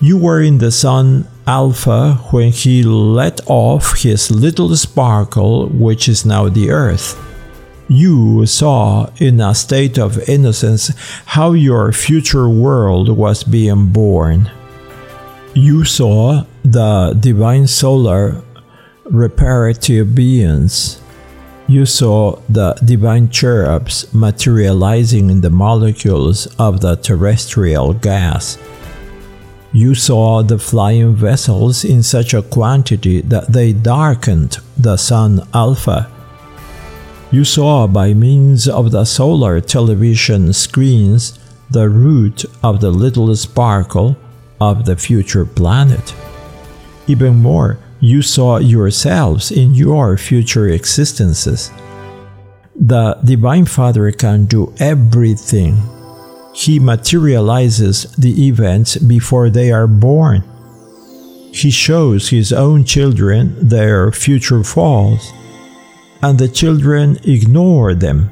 You 0.00 0.16
were 0.16 0.40
in 0.40 0.58
the 0.58 0.70
sun 0.70 1.26
Alpha 1.46 2.14
when 2.30 2.52
he 2.52 2.82
let 2.84 3.40
off 3.46 3.98
his 3.98 4.30
little 4.30 4.74
sparkle, 4.76 5.68
which 5.68 6.08
is 6.08 6.24
now 6.24 6.48
the 6.48 6.70
earth. 6.70 7.18
You 7.88 8.46
saw 8.46 9.10
in 9.18 9.40
a 9.40 9.54
state 9.54 9.98
of 9.98 10.28
innocence 10.28 10.92
how 11.26 11.52
your 11.52 11.92
future 11.92 12.48
world 12.48 13.08
was 13.08 13.42
being 13.42 13.88
born. 13.88 14.48
You 15.54 15.84
saw 15.84 16.44
the 16.64 17.16
divine 17.18 17.66
solar 17.66 18.42
reparative 19.10 20.14
beings 20.14 20.99
you 21.70 21.86
saw 21.86 22.34
the 22.48 22.74
divine 22.84 23.28
cherubs 23.28 24.12
materializing 24.12 25.30
in 25.30 25.40
the 25.40 25.50
molecules 25.50 26.48
of 26.58 26.80
the 26.80 26.96
terrestrial 26.96 27.92
gas. 27.94 28.58
You 29.72 29.94
saw 29.94 30.42
the 30.42 30.58
flying 30.58 31.14
vessels 31.14 31.84
in 31.84 32.02
such 32.02 32.34
a 32.34 32.42
quantity 32.42 33.20
that 33.20 33.52
they 33.52 33.72
darkened 33.72 34.58
the 34.76 34.96
sun 34.96 35.46
Alpha. 35.54 36.10
You 37.30 37.44
saw 37.44 37.86
by 37.86 38.14
means 38.14 38.66
of 38.66 38.90
the 38.90 39.04
solar 39.04 39.60
television 39.60 40.52
screens 40.52 41.38
the 41.70 41.88
root 41.88 42.44
of 42.64 42.80
the 42.80 42.90
little 42.90 43.32
sparkle 43.36 44.16
of 44.60 44.86
the 44.86 44.96
future 44.96 45.44
planet. 45.44 46.16
Even 47.06 47.36
more, 47.36 47.78
you 48.00 48.22
saw 48.22 48.56
yourselves 48.56 49.50
in 49.50 49.74
your 49.74 50.16
future 50.16 50.68
existences. 50.68 51.70
The 52.74 53.18
Divine 53.22 53.66
Father 53.66 54.10
can 54.10 54.46
do 54.46 54.72
everything. 54.78 55.76
He 56.54 56.78
materializes 56.78 58.10
the 58.16 58.46
events 58.46 58.96
before 58.96 59.50
they 59.50 59.70
are 59.70 59.86
born. 59.86 60.44
He 61.52 61.70
shows 61.70 62.30
his 62.30 62.52
own 62.52 62.84
children 62.84 63.56
their 63.68 64.10
future 64.12 64.64
falls, 64.64 65.32
and 66.22 66.38
the 66.38 66.48
children 66.48 67.18
ignore 67.24 67.94
them. 67.94 68.30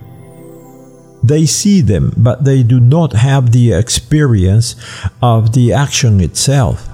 They 1.22 1.44
see 1.44 1.82
them, 1.82 2.14
but 2.16 2.44
they 2.44 2.62
do 2.62 2.80
not 2.80 3.12
have 3.12 3.52
the 3.52 3.72
experience 3.72 4.76
of 5.20 5.52
the 5.52 5.72
action 5.72 6.20
itself. 6.20 6.88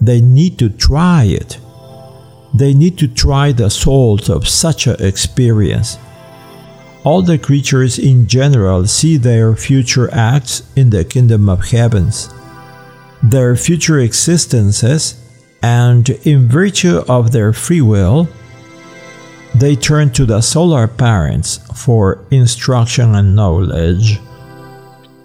They 0.00 0.20
need 0.20 0.58
to 0.60 0.70
try 0.70 1.24
it 1.24 1.58
they 2.54 2.74
need 2.74 2.98
to 2.98 3.08
try 3.08 3.52
the 3.52 3.70
salt 3.70 4.28
of 4.28 4.48
such 4.48 4.86
an 4.86 4.96
experience. 4.98 5.98
All 7.04 7.22
the 7.22 7.38
creatures 7.38 7.98
in 7.98 8.26
general 8.26 8.86
see 8.86 9.16
their 9.16 9.54
future 9.56 10.12
acts 10.12 10.62
in 10.76 10.90
the 10.90 11.04
kingdom 11.04 11.48
of 11.48 11.70
heavens, 11.70 12.28
their 13.22 13.56
future 13.56 13.98
existences, 14.00 15.16
and 15.62 16.08
in 16.24 16.48
virtue 16.48 17.02
of 17.08 17.32
their 17.32 17.52
free 17.52 17.80
will, 17.80 18.28
they 19.54 19.76
turn 19.76 20.10
to 20.10 20.26
the 20.26 20.40
solar 20.40 20.86
parents 20.86 21.58
for 21.74 22.24
instruction 22.30 23.14
and 23.14 23.34
knowledge. 23.34 24.20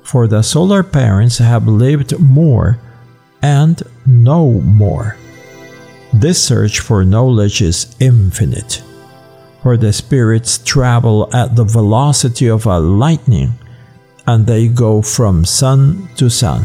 For 0.03 0.27
the 0.27 0.41
solar 0.41 0.83
parents 0.83 1.37
have 1.39 1.67
lived 1.67 2.19
more 2.19 2.79
and 3.41 3.81
know 4.05 4.49
more. 4.61 5.17
This 6.15 6.41
search 6.41 6.79
for 6.79 7.03
knowledge 7.03 7.61
is 7.61 7.93
infinite, 7.99 8.81
for 9.61 9.75
the 9.75 9.91
spirits 9.91 10.57
travel 10.59 11.29
at 11.35 11.57
the 11.57 11.65
velocity 11.65 12.47
of 12.47 12.65
a 12.65 12.79
lightning, 12.79 13.59
and 14.25 14.47
they 14.47 14.69
go 14.69 15.01
from 15.01 15.43
sun 15.43 16.07
to 16.15 16.29
sun, 16.29 16.63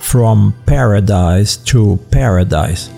from 0.00 0.52
paradise 0.66 1.58
to 1.70 2.00
paradise, 2.10 2.90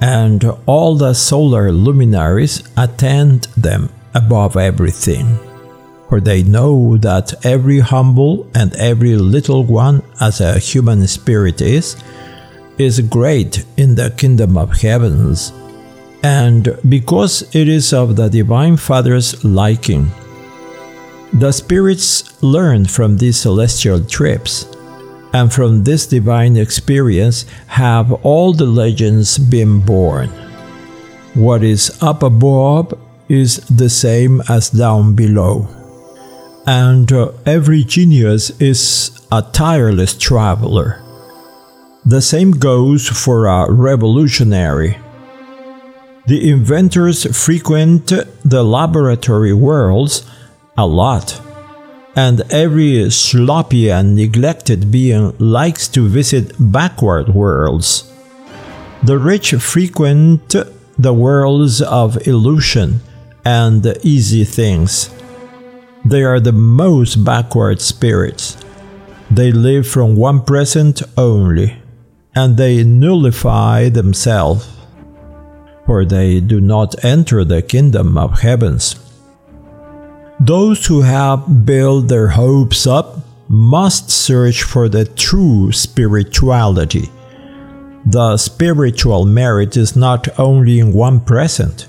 and 0.00 0.42
all 0.64 0.96
the 0.96 1.12
solar 1.12 1.70
luminaries 1.70 2.62
attend 2.74 3.42
them 3.58 3.90
above 4.14 4.56
everything. 4.56 5.38
For 6.08 6.22
they 6.22 6.42
know 6.42 6.96
that 6.96 7.44
every 7.44 7.80
humble 7.80 8.48
and 8.54 8.74
every 8.76 9.16
little 9.16 9.62
one, 9.62 10.02
as 10.22 10.40
a 10.40 10.58
human 10.58 11.06
spirit 11.06 11.60
is, 11.60 11.96
is 12.78 13.00
great 13.00 13.64
in 13.76 13.94
the 13.94 14.10
kingdom 14.10 14.56
of 14.56 14.80
heavens, 14.80 15.52
and 16.22 16.76
because 16.88 17.42
it 17.54 17.68
is 17.68 17.92
of 17.92 18.16
the 18.16 18.28
Divine 18.28 18.76
Father's 18.76 19.44
liking. 19.44 20.10
The 21.32 21.52
spirits 21.52 22.42
learn 22.42 22.86
from 22.86 23.18
these 23.18 23.36
celestial 23.36 24.04
trips, 24.04 24.66
and 25.32 25.52
from 25.52 25.84
this 25.84 26.06
divine 26.06 26.56
experience 26.56 27.44
have 27.66 28.12
all 28.24 28.52
the 28.52 28.66
legends 28.66 29.36
been 29.38 29.80
born. 29.80 30.28
What 31.34 31.64
is 31.64 32.00
up 32.00 32.22
above 32.22 32.94
is 33.28 33.56
the 33.66 33.90
same 33.90 34.42
as 34.48 34.70
down 34.70 35.14
below, 35.14 35.68
and 36.66 37.10
uh, 37.12 37.32
every 37.46 37.84
genius 37.84 38.50
is 38.60 39.26
a 39.32 39.42
tireless 39.42 40.16
traveler 40.16 41.03
the 42.06 42.20
same 42.20 42.50
goes 42.50 43.08
for 43.08 43.46
a 43.46 43.70
revolutionary. 43.70 44.98
The 46.26 46.50
inventors 46.50 47.24
frequent 47.36 48.12
the 48.44 48.62
laboratory 48.62 49.54
worlds 49.54 50.26
a 50.76 50.86
lot, 50.86 51.40
and 52.14 52.42
every 52.52 53.10
sloppy 53.10 53.90
and 53.90 54.14
neglected 54.14 54.90
being 54.90 55.34
likes 55.38 55.88
to 55.88 56.06
visit 56.06 56.52
backward 56.58 57.28
worlds. 57.28 58.10
The 59.02 59.18
rich 59.18 59.52
frequent 59.52 60.54
the 60.98 61.12
worlds 61.12 61.80
of 61.80 62.26
illusion 62.26 63.00
and 63.44 63.84
easy 64.02 64.44
things. 64.44 65.10
They 66.04 66.22
are 66.22 66.40
the 66.40 66.52
most 66.52 67.24
backward 67.24 67.80
spirits. 67.80 68.58
They 69.30 69.52
live 69.52 69.88
from 69.88 70.16
one 70.16 70.44
present 70.44 71.02
only 71.16 71.78
and 72.34 72.56
they 72.56 72.82
nullify 72.82 73.88
themselves, 73.88 74.68
for 75.86 76.04
they 76.04 76.40
do 76.40 76.60
not 76.60 77.04
enter 77.04 77.44
the 77.44 77.62
kingdom 77.62 78.18
of 78.18 78.40
heavens. 78.40 78.96
Those 80.40 80.86
who 80.86 81.02
have 81.02 81.64
built 81.64 82.08
their 82.08 82.28
hopes 82.28 82.86
up 82.86 83.18
must 83.48 84.10
search 84.10 84.62
for 84.62 84.88
the 84.88 85.04
true 85.04 85.70
spirituality. 85.70 87.08
The 88.06 88.36
spiritual 88.36 89.24
merit 89.24 89.76
is 89.76 89.96
not 89.96 90.28
only 90.38 90.80
in 90.80 90.92
one 90.92 91.20
present, 91.20 91.86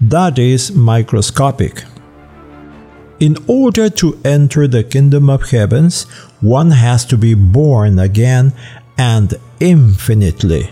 that 0.00 0.38
is 0.38 0.72
microscopic. 0.72 1.84
In 3.20 3.36
order 3.46 3.88
to 3.90 4.20
enter 4.24 4.66
the 4.66 4.82
kingdom 4.82 5.30
of 5.30 5.50
heavens, 5.50 6.04
one 6.40 6.70
has 6.72 7.04
to 7.06 7.16
be 7.16 7.34
born 7.34 7.98
again 7.98 8.52
and 8.96 9.34
infinitely. 9.60 10.70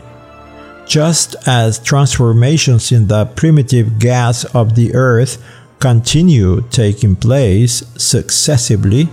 Just 0.86 1.36
as 1.46 1.78
transformations 1.78 2.90
in 2.90 3.06
the 3.06 3.26
primitive 3.26 3.98
gas 3.98 4.44
of 4.54 4.74
the 4.74 4.94
earth 4.94 5.42
continue 5.78 6.62
taking 6.70 7.16
place 7.16 7.84
successively, 7.96 9.08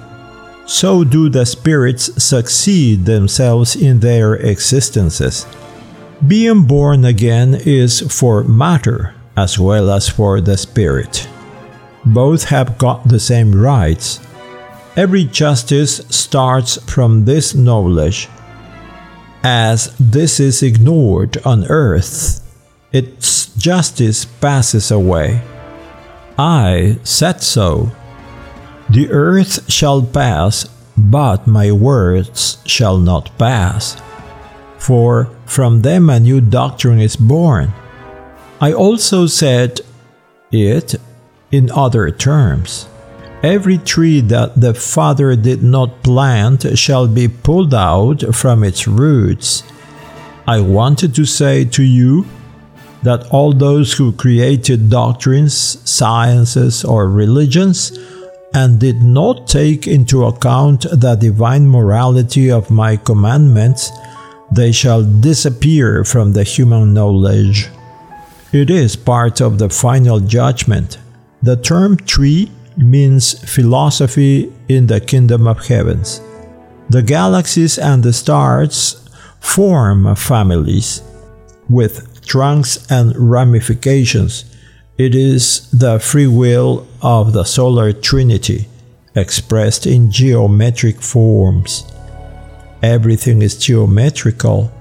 so 0.66 1.04
do 1.04 1.30
the 1.30 1.46
spirits 1.46 2.12
succeed 2.22 3.06
themselves 3.06 3.76
in 3.76 4.00
their 4.00 4.36
existences. 4.36 5.46
Being 6.28 6.64
born 6.64 7.06
again 7.06 7.54
is 7.54 8.02
for 8.02 8.44
matter 8.44 9.14
as 9.38 9.60
well 9.60 9.92
as 9.92 10.10
for 10.10 10.42
the 10.42 10.58
spirit. 10.58 11.30
Both 12.06 12.46
have 12.46 12.78
got 12.78 13.08
the 13.08 13.20
same 13.20 13.54
rights. 13.54 14.20
Every 14.96 15.26
justice 15.26 15.98
starts 16.10 16.82
from 16.92 17.26
this 17.26 17.54
knowledge 17.54 18.28
as 19.44 19.96
this 20.00 20.40
is 20.40 20.64
ignored 20.64 21.38
on 21.46 21.66
earth, 21.66 22.42
its 22.92 23.54
justice 23.56 24.26
passes 24.26 24.92
away. 24.92 25.42
I 26.38 27.00
said 27.04 27.42
so. 27.42 27.92
The 28.90 29.10
earth 29.12 29.72
shall 29.72 30.02
pass, 30.02 30.66
but 30.98 31.48
my 31.48 31.72
words 31.72 32.58
shall 32.66 32.98
not 32.98 33.38
pass. 33.38 34.02
For 34.78 35.30
from 35.46 35.82
them 35.82 36.10
a 36.10 36.20
new 36.20 36.42
doctrine 36.42 37.00
is 37.00 37.16
born. 37.16 37.74
I 38.62 38.74
also 38.74 39.26
said 39.28 39.82
it 40.52 40.96
in 41.52 41.72
other 41.72 42.10
terms. 42.12 42.88
Every 43.44 43.78
tree 43.78 44.22
that 44.22 44.60
the 44.60 44.74
Father 44.74 45.36
did 45.36 45.62
not 45.62 46.02
plant 46.02 46.78
shall 46.78 47.08
be 47.08 47.28
pulled 47.28 47.74
out 47.74 48.34
from 48.34 48.64
its 48.64 48.88
roots. 48.88 49.62
I 50.48 50.60
wanted 50.60 51.14
to 51.16 51.26
say 51.26 51.64
to 51.66 51.84
you 51.84 52.26
that 53.04 53.28
all 53.30 53.54
those 53.54 53.94
who 53.94 54.12
created 54.12 54.90
doctrines, 54.90 55.54
sciences, 55.88 56.84
or 56.84 57.10
religions 57.10 57.98
and 58.56 58.80
did 58.80 59.04
not 59.04 59.46
take 59.46 59.86
into 59.86 60.26
account 60.26 60.88
the 60.92 61.16
divine 61.16 61.68
morality 61.68 62.50
of 62.50 62.72
my 62.72 62.98
commandments, 62.98 63.92
they 64.52 64.72
shall 64.72 65.04
disappear 65.04 66.04
from 66.04 66.34
the 66.34 66.44
human 66.44 66.92
knowledge. 66.94 67.70
It 68.52 68.72
is 68.72 68.96
part 68.96 69.42
of 69.42 69.60
the 69.60 69.70
final 69.70 70.20
judgment. 70.20 70.98
The 71.44 71.58
term 71.58 71.98
tree 71.98 72.50
means 72.78 73.34
philosophy 73.54 74.54
in 74.70 74.88
the 74.88 75.02
kingdom 75.02 75.48
of 75.48 75.66
heavens. 75.66 76.22
The 76.90 77.02
galaxies 77.02 77.78
and 77.78 78.04
the 78.04 78.14
stars 78.14 79.04
form 79.40 80.16
families 80.16 81.02
with 81.70 82.26
trunks 82.26 82.90
and 82.90 83.16
ramifications. 83.18 84.46
It 84.98 85.16
is 85.16 85.70
the 85.72 86.00
free 86.00 86.28
will 86.28 86.88
of 87.02 87.34
the 87.34 87.44
solar 87.44 87.92
trinity 87.92 88.68
expressed 89.16 89.86
in 89.86 90.12
geometric 90.12 91.02
forms. 91.02 91.92
Everything 92.82 93.42
is 93.42 93.58
geometrical. 93.58 94.72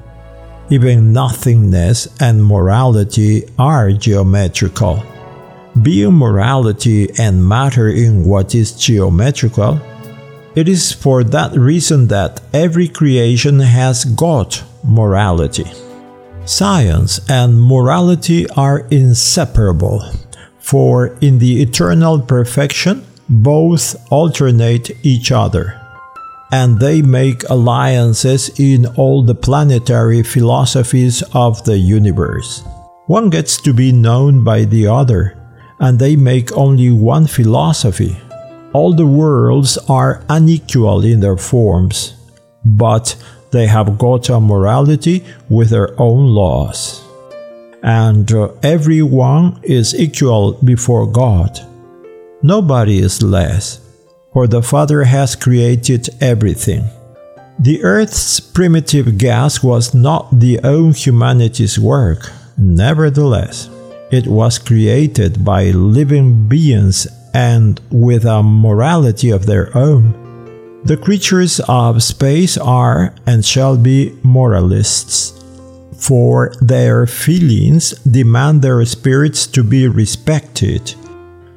Even 0.68 1.12
nothingness 1.12 2.08
and 2.21 2.44
morality 2.44 3.44
are 3.58 3.92
geometrical 3.92 5.02
being 5.83 6.14
morality 6.14 7.08
and 7.18 7.46
matter 7.46 7.88
in 7.88 8.24
what 8.24 8.54
is 8.54 8.72
geometrical, 8.72 9.81
it 10.54 10.68
is 10.68 10.92
for 10.92 11.22
that 11.22 11.52
reason 11.52 12.08
that 12.08 12.40
every 12.52 12.88
creation 12.88 13.60
has 13.60 14.04
got 14.04 14.64
morality. 14.83 15.66
Science 16.46 17.20
and 17.29 17.60
morality 17.60 18.48
are 18.50 18.87
inseparable, 18.90 20.02
for 20.58 21.08
in 21.20 21.38
the 21.38 21.60
eternal 21.60 22.20
perfection, 22.20 23.04
both 23.29 23.96
alternate 24.10 24.90
each 25.04 25.31
other, 25.33 25.81
and 26.52 26.79
they 26.79 27.02
make 27.02 27.42
alliances 27.50 28.48
in 28.58 28.87
all 28.96 29.22
the 29.22 29.35
planetary 29.35 30.22
philosophies 30.22 31.22
of 31.35 31.62
the 31.64 31.77
universe. 31.77 32.62
One 33.08 33.29
gets 33.29 33.60
to 33.62 33.74
be 33.74 33.92
known 33.92 34.42
by 34.42 34.64
the 34.64 34.87
other, 34.87 35.37
and 35.81 35.98
they 35.98 36.16
make 36.16 36.52
only 36.56 36.90
one 36.90 37.27
philosophy. 37.27 38.16
All 38.72 38.94
the 38.94 39.06
worlds 39.06 39.79
are 39.88 40.22
unequal 40.29 41.04
in 41.04 41.20
their 41.20 41.37
forms, 41.37 42.14
but 42.64 43.16
they 43.50 43.66
have 43.66 43.96
got 43.98 44.29
a 44.29 44.40
morality 44.40 45.24
with 45.48 45.70
their 45.70 45.98
own 46.00 46.27
laws. 46.27 47.02
and 47.83 48.33
uh, 48.33 48.48
everyone 48.62 49.60
is 49.62 49.94
equal 49.94 50.54
before 50.64 51.06
God. 51.06 51.60
Nobody 52.42 52.98
is 52.98 53.22
less, 53.22 53.81
for 54.33 54.46
the 54.48 54.60
Father 54.62 55.04
has 55.04 55.37
created 55.37 56.08
everything. 56.20 56.85
The 57.60 57.83
Earth's 57.85 58.40
primitive 58.40 59.16
gas 59.18 59.62
was 59.62 59.94
not 59.94 60.40
the 60.40 60.58
own 60.64 60.92
humanity's 60.92 61.79
work. 61.79 62.31
Nevertheless, 62.58 63.70
it 64.11 64.27
was 64.27 64.59
created 64.59 65.44
by 65.44 65.71
living 65.71 66.48
beings 66.48 67.07
and 67.35 67.81
with 67.90 68.25
a 68.25 68.42
morality 68.42 69.31
of 69.31 69.46
their 69.46 69.77
own. 69.77 70.23
The 70.85 70.96
creatures 70.96 71.61
of 71.69 72.02
space 72.02 72.57
are 72.57 73.13
and 73.27 73.44
shall 73.44 73.77
be 73.77 74.17
moralists, 74.23 75.42
for 75.98 76.54
their 76.61 77.07
feelings 77.07 77.90
demand 78.02 78.63
their 78.63 78.85
spirits 78.85 79.46
to 79.48 79.65
be 79.65 79.88
respected. 79.88 80.94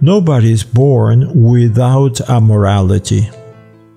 Nobody 0.01 0.51
is 0.51 0.63
born 0.63 1.43
without 1.43 2.19
a 2.27 2.41
morality, 2.41 3.29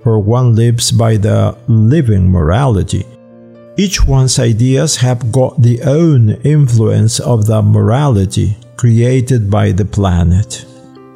for 0.02 0.18
one 0.18 0.54
lives 0.54 0.92
by 0.92 1.16
the 1.16 1.56
living 1.68 2.28
morality. 2.30 3.06
Each 3.84 4.06
one's 4.06 4.38
ideas 4.38 4.98
have 4.98 5.32
got 5.32 5.60
the 5.60 5.82
own 5.82 6.30
influence 6.44 7.18
of 7.18 7.46
the 7.46 7.60
morality 7.62 8.56
created 8.76 9.50
by 9.50 9.72
the 9.72 9.84
planet. 9.84 10.64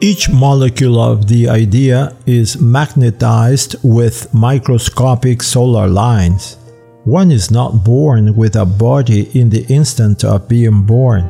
Each 0.01 0.29
molecule 0.29 1.01
of 1.01 1.29
the 1.29 1.49
idea 1.49 2.17
is 2.27 2.61
magnetized 2.61 3.77
with 3.85 4.35
microscopic 4.35 5.45
solar 5.45 5.87
lines. 5.87 6.57
One 7.05 7.31
is 7.31 7.53
not 7.53 7.85
born 7.85 8.35
with 8.35 8.57
a 8.57 8.67
body 8.67 9.31
in 9.41 9.49
the 9.49 9.65
instant 9.73 10.25
of 10.25 10.49
being 10.49 10.83
born. 10.83 11.23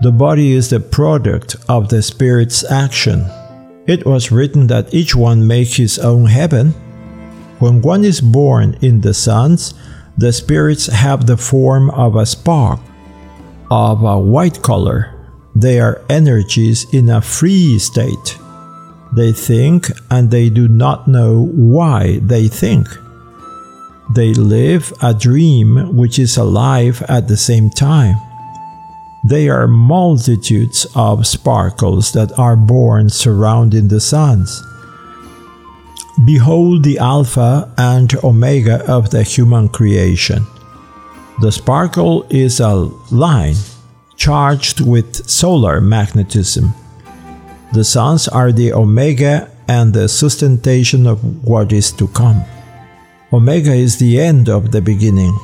The 0.00 0.10
body 0.10 0.50
is 0.50 0.68
the 0.68 0.80
product 0.80 1.54
of 1.68 1.90
the 1.90 2.02
Spirit's 2.02 2.68
action. 2.68 3.24
It 3.86 4.04
was 4.04 4.32
written 4.32 4.66
that 4.66 4.92
each 4.92 5.14
one 5.14 5.46
make 5.46 5.68
his 5.68 6.00
own 6.00 6.26
heaven. 6.26 6.70
When 7.60 7.82
one 7.82 8.02
is 8.02 8.20
born 8.20 8.76
in 8.82 9.00
the 9.00 9.14
suns, 9.14 9.74
the 10.16 10.32
spirits 10.32 10.86
have 10.86 11.26
the 11.26 11.36
form 11.36 11.90
of 11.90 12.16
a 12.16 12.26
spark, 12.26 12.80
of 13.70 14.02
a 14.02 14.18
white 14.18 14.62
color. 14.62 15.14
They 15.54 15.80
are 15.80 16.02
energies 16.08 16.86
in 16.92 17.08
a 17.08 17.20
free 17.20 17.78
state. 17.78 18.38
They 19.14 19.32
think 19.32 19.90
and 20.10 20.30
they 20.30 20.48
do 20.48 20.68
not 20.68 21.08
know 21.08 21.46
why 21.54 22.18
they 22.22 22.48
think. 22.48 22.88
They 24.14 24.34
live 24.34 24.92
a 25.02 25.14
dream 25.14 25.96
which 25.96 26.18
is 26.18 26.36
alive 26.36 27.02
at 27.08 27.28
the 27.28 27.36
same 27.36 27.70
time. 27.70 28.16
They 29.24 29.48
are 29.48 29.68
multitudes 29.68 30.86
of 30.94 31.26
sparkles 31.26 32.12
that 32.12 32.36
are 32.38 32.56
born 32.56 33.08
surrounding 33.08 33.88
the 33.88 34.00
suns. 34.00 34.62
Behold 36.24 36.84
the 36.84 36.98
Alpha 36.98 37.72
and 37.78 38.14
Omega 38.22 38.84
of 38.86 39.10
the 39.10 39.22
human 39.22 39.68
creation. 39.68 40.46
The 41.40 41.50
sparkle 41.50 42.26
is 42.28 42.60
a 42.60 42.74
line 43.10 43.56
charged 44.16 44.82
with 44.82 45.28
solar 45.28 45.80
magnetism. 45.80 46.74
The 47.72 47.82
suns 47.82 48.28
are 48.28 48.52
the 48.52 48.74
Omega 48.74 49.50
and 49.66 49.94
the 49.94 50.06
sustentation 50.06 51.06
of 51.06 51.44
what 51.44 51.72
is 51.72 51.90
to 51.92 52.06
come. 52.08 52.44
Omega 53.32 53.72
is 53.72 53.96
the 53.96 54.20
end 54.20 54.50
of 54.50 54.70
the 54.70 54.82
beginning. 54.82 55.34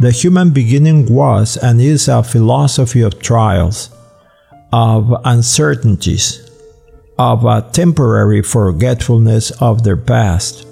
The 0.00 0.10
human 0.10 0.50
beginning 0.50 1.06
was 1.06 1.56
and 1.56 1.80
is 1.80 2.08
a 2.08 2.24
philosophy 2.24 3.02
of 3.02 3.20
trials, 3.20 3.90
of 4.72 5.14
uncertainties, 5.24 6.47
of 7.18 7.44
a 7.44 7.68
temporary 7.72 8.42
forgetfulness 8.42 9.50
of 9.60 9.82
their 9.82 9.96
past. 9.96 10.66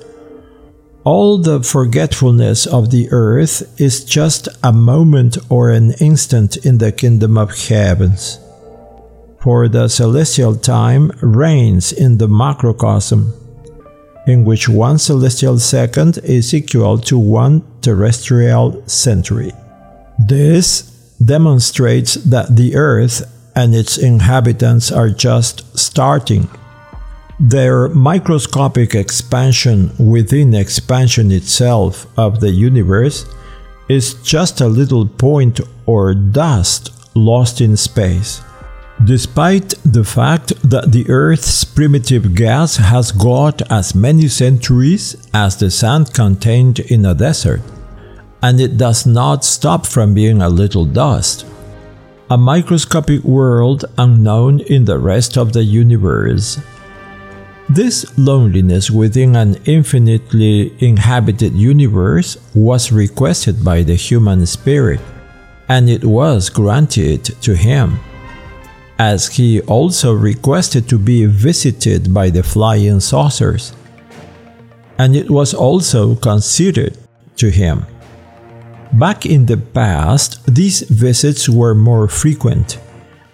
All 1.05 1.39
the 1.39 1.63
forgetfulness 1.63 2.67
of 2.67 2.91
the 2.91 3.09
earth 3.11 3.81
is 3.81 4.05
just 4.05 4.49
a 4.63 4.73
moment 4.73 5.39
or 5.49 5.71
an 5.71 5.93
instant 6.01 6.57
in 6.59 6.79
the 6.79 6.93
kingdom 6.93 7.39
of 7.39 7.57
heavens. 7.69 8.39
For 9.41 9.69
the 9.69 9.89
celestial 9.89 10.57
time 10.57 11.13
reigns 11.23 11.93
in 11.93 12.19
the 12.19 12.27
macrocosm, 12.27 13.33
in 14.27 14.45
which 14.45 14.69
one 14.69 14.99
celestial 14.99 15.59
second 15.61 16.19
is 16.25 16.53
equal 16.53 16.99
to 16.99 17.17
one 17.17 17.63
terrestrial 17.81 18.83
century. 18.89 19.53
This 20.19 20.83
demonstrates 21.25 22.15
that 22.15 22.57
the 22.57 22.75
earth 22.75 23.23
and 23.57 23.75
its 23.75 23.97
inhabitants 23.97 24.93
are 24.93 25.09
just 25.09 25.77
starting. 25.77 26.49
Their 27.41 27.89
microscopic 27.89 28.95
expansion 28.95 29.93
within 29.99 30.55
expansion 30.55 31.33
itself 31.33 32.07
of 32.19 32.41
the 32.41 32.51
universe 32.51 33.27
is 33.89 34.15
just 34.23 34.61
a 34.61 34.69
little 34.69 35.07
point 35.07 35.61
or 35.87 36.15
dust 36.15 36.93
lost 37.15 37.61
in 37.61 37.77
space. 37.77 38.43
Despite 39.05 39.75
the 39.85 40.05
fact 40.05 40.49
that 40.63 40.93
the 40.93 41.09
Earth's 41.09 41.65
primitive 41.65 42.35
gas 42.35 42.77
has 42.77 43.13
got 43.13 43.61
as 43.71 43.95
many 43.95 44.29
centuries 44.29 45.17
as 45.35 45.57
the 45.57 45.71
sand 45.71 46.15
contained 46.15 46.81
in 46.81 47.05
a 47.05 47.15
desert, 47.15 47.61
and 48.43 48.61
it 48.61 48.79
does 48.79 49.07
not 49.07 49.45
stop 49.45 49.87
from 49.87 50.15
being 50.15 50.41
a 50.41 50.49
little 50.49 50.87
dust 50.87 51.45
a 52.29 52.37
microscopic 52.37 53.23
world 53.23 53.85
unknown 53.99 54.59
in 54.61 54.85
the 54.85 54.99
rest 54.99 55.39
of 55.39 55.53
the 55.53 55.63
universe. 55.63 56.59
This 57.69 58.07
loneliness 58.19 58.91
within 58.91 59.37
an 59.37 59.57
infinitely 59.65 60.75
inhabited 60.81 61.53
universe 61.53 62.37
was 62.55 62.91
requested 62.91 63.65
by 63.65 63.85
the 63.85 63.95
human 63.95 64.45
spirit, 64.47 65.01
and 65.69 65.89
it 65.89 66.05
was 66.05 66.51
granted 66.51 67.25
to 67.43 67.55
him, 67.55 67.99
as 68.99 69.29
he 69.29 69.61
also 69.63 70.13
requested 70.13 70.89
to 70.89 70.99
be 70.99 71.27
visited 71.27 72.13
by 72.13 72.31
the 72.31 72.43
flying 72.43 72.99
saucers, 72.99 73.73
and 74.99 75.15
it 75.15 75.31
was 75.31 75.55
also 75.55 76.17
conceded 76.17 76.99
to 77.37 77.51
him. 77.51 77.87
Back 78.99 79.27
in 79.27 79.45
the 79.45 79.59
past, 79.59 80.41
these 80.47 80.81
visits 80.81 81.51
were 81.51 81.75
more 81.75 82.09
frequent, 82.09 82.79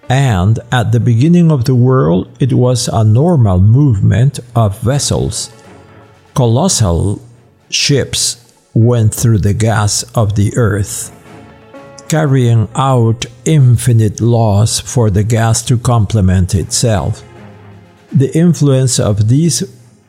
and 0.09 0.59
at 0.73 0.91
the 0.91 0.99
beginning 0.99 1.53
of 1.53 1.67
the 1.67 1.75
world, 1.77 2.37
it 2.41 2.53
was 2.53 2.89
a 2.89 3.05
normal 3.05 3.61
movement 3.61 4.41
of 4.57 4.81
vessels. 4.81 5.53
Colossal 6.35 7.23
ships 7.71 8.53
went 8.75 9.15
through 9.15 9.39
the 9.39 9.55
gas 9.55 10.03
of 10.17 10.35
the 10.35 10.53
earth, 10.57 11.13
carrying 12.09 12.67
out 12.75 13.27
infinite 13.45 14.21
laws 14.21 14.81
for 14.81 15.11
the 15.11 15.23
gas 15.23 15.63
to 15.67 15.79
complement 15.79 16.57
itself. 16.57 17.23
The 18.13 18.37
influence 18.37 18.99
of 18.99 19.29
these 19.29 19.63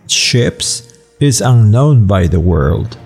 ships 0.07 0.97
is 1.19 1.41
unknown 1.41 2.07
by 2.07 2.25
the 2.25 2.39
world. 2.39 2.97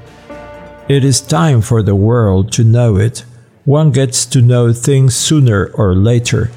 It 0.87 1.03
is 1.03 1.19
time 1.19 1.59
for 1.61 1.83
the 1.83 1.95
world 1.95 2.53
to 2.53 2.63
know 2.63 2.95
it. 2.95 3.25
One 3.65 3.91
gets 3.91 4.25
to 4.27 4.41
know 4.41 4.71
things 4.71 5.17
sooner 5.17 5.69
or 5.73 5.93
later, 5.93 6.49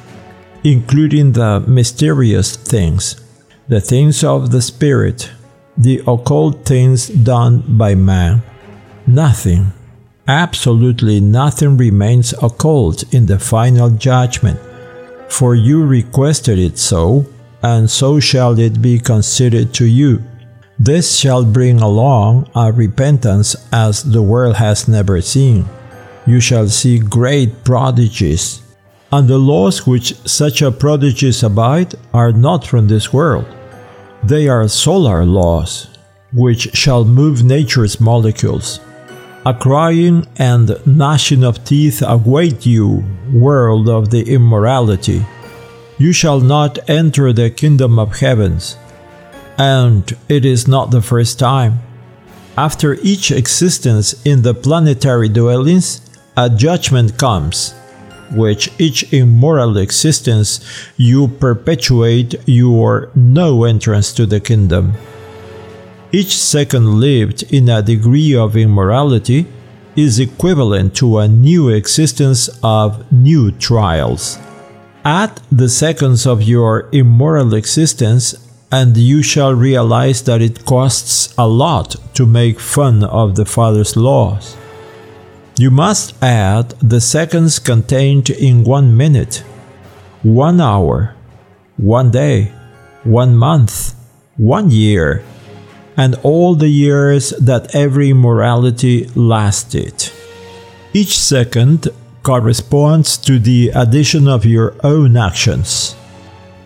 including 0.62 1.32
the 1.32 1.58
mysterious 1.66 2.54
things, 2.54 3.20
the 3.66 3.80
things 3.80 4.22
of 4.22 4.52
the 4.52 4.62
spirit, 4.62 5.32
the 5.76 6.00
occult 6.06 6.64
things 6.64 7.08
done 7.08 7.64
by 7.76 7.96
man. 7.96 8.42
Nothing, 9.04 9.72
absolutely 10.28 11.20
nothing 11.20 11.76
remains 11.76 12.32
occult 12.34 13.12
in 13.12 13.26
the 13.26 13.40
final 13.40 13.90
judgment, 13.90 14.60
for 15.28 15.56
you 15.56 15.84
requested 15.84 16.56
it 16.56 16.78
so, 16.78 17.26
and 17.64 17.90
so 17.90 18.20
shall 18.20 18.56
it 18.60 18.80
be 18.80 19.00
considered 19.00 19.74
to 19.74 19.86
you. 19.86 20.22
This 20.82 21.18
shall 21.18 21.44
bring 21.44 21.82
along 21.82 22.48
a 22.54 22.72
repentance 22.72 23.54
as 23.70 24.02
the 24.02 24.22
world 24.22 24.56
has 24.56 24.88
never 24.88 25.20
seen. 25.20 25.66
You 26.26 26.40
shall 26.40 26.68
see 26.68 26.98
great 26.98 27.64
prodigies. 27.64 28.62
And 29.12 29.28
the 29.28 29.36
laws 29.36 29.86
which 29.86 30.14
such 30.26 30.62
a 30.62 30.72
prodigies 30.72 31.42
abide 31.42 31.96
are 32.14 32.32
not 32.32 32.66
from 32.66 32.88
this 32.88 33.12
world. 33.12 33.44
They 34.24 34.48
are 34.48 34.66
solar 34.68 35.26
laws, 35.26 35.88
which 36.32 36.74
shall 36.74 37.04
move 37.04 37.44
nature's 37.44 38.00
molecules. 38.00 38.80
A 39.44 39.52
crying 39.52 40.26
and 40.38 40.80
gnashing 40.86 41.44
of 41.44 41.62
teeth 41.62 42.02
await 42.02 42.64
you, 42.64 43.04
world 43.30 43.90
of 43.90 44.08
the 44.08 44.22
immorality. 44.22 45.26
You 45.98 46.14
shall 46.14 46.40
not 46.40 46.78
enter 46.88 47.34
the 47.34 47.50
kingdom 47.50 47.98
of 47.98 48.20
heavens. 48.20 48.78
And 49.60 50.10
it 50.26 50.46
is 50.46 50.66
not 50.66 50.90
the 50.90 51.02
first 51.02 51.38
time. 51.38 51.80
After 52.56 52.94
each 53.02 53.30
existence 53.30 54.14
in 54.24 54.40
the 54.40 54.54
planetary 54.54 55.28
dwellings, 55.28 56.00
a 56.34 56.48
judgment 56.48 57.18
comes. 57.18 57.74
which 58.32 58.70
each 58.78 59.12
immoral 59.12 59.76
existence 59.76 60.60
you 60.96 61.28
perpetuate 61.28 62.34
your 62.46 63.10
no 63.14 63.64
entrance 63.64 64.12
to 64.14 64.26
the 64.26 64.40
kingdom. 64.40 64.94
Each 66.12 66.36
second 66.36 67.00
lived 67.00 67.42
in 67.52 67.68
a 67.68 67.82
degree 67.82 68.34
of 68.34 68.56
immorality 68.56 69.46
is 69.96 70.18
equivalent 70.18 70.94
to 70.96 71.18
a 71.18 71.28
new 71.28 71.68
existence 71.68 72.48
of 72.62 73.10
new 73.12 73.50
trials. 73.52 74.38
Add 75.04 75.40
the 75.50 75.68
seconds 75.68 76.26
of 76.26 76.42
your 76.42 76.88
immoral 76.92 77.54
existence, 77.54 78.34
and 78.72 78.96
you 78.96 79.22
shall 79.22 79.54
realize 79.54 80.22
that 80.22 80.40
it 80.40 80.64
costs 80.64 81.34
a 81.36 81.46
lot 81.46 81.96
to 82.14 82.24
make 82.24 82.60
fun 82.60 83.02
of 83.04 83.34
the 83.34 83.44
Father's 83.44 83.96
laws. 83.96 84.56
You 85.58 85.70
must 85.70 86.14
add 86.22 86.70
the 86.80 87.00
seconds 87.00 87.58
contained 87.58 88.30
in 88.30 88.64
one 88.64 88.96
minute, 88.96 89.44
one 90.22 90.60
hour, 90.60 91.14
one 91.76 92.10
day, 92.10 92.52
one 93.04 93.36
month, 93.36 93.94
one 94.36 94.70
year, 94.70 95.24
and 95.96 96.14
all 96.22 96.54
the 96.54 96.68
years 96.68 97.30
that 97.30 97.74
every 97.74 98.12
morality 98.12 99.04
lasted. 99.14 100.10
Each 100.94 101.18
second 101.18 101.88
corresponds 102.22 103.16
to 103.18 103.38
the 103.38 103.70
addition 103.74 104.28
of 104.28 104.44
your 104.44 104.74
own 104.82 105.16
actions. 105.16 105.94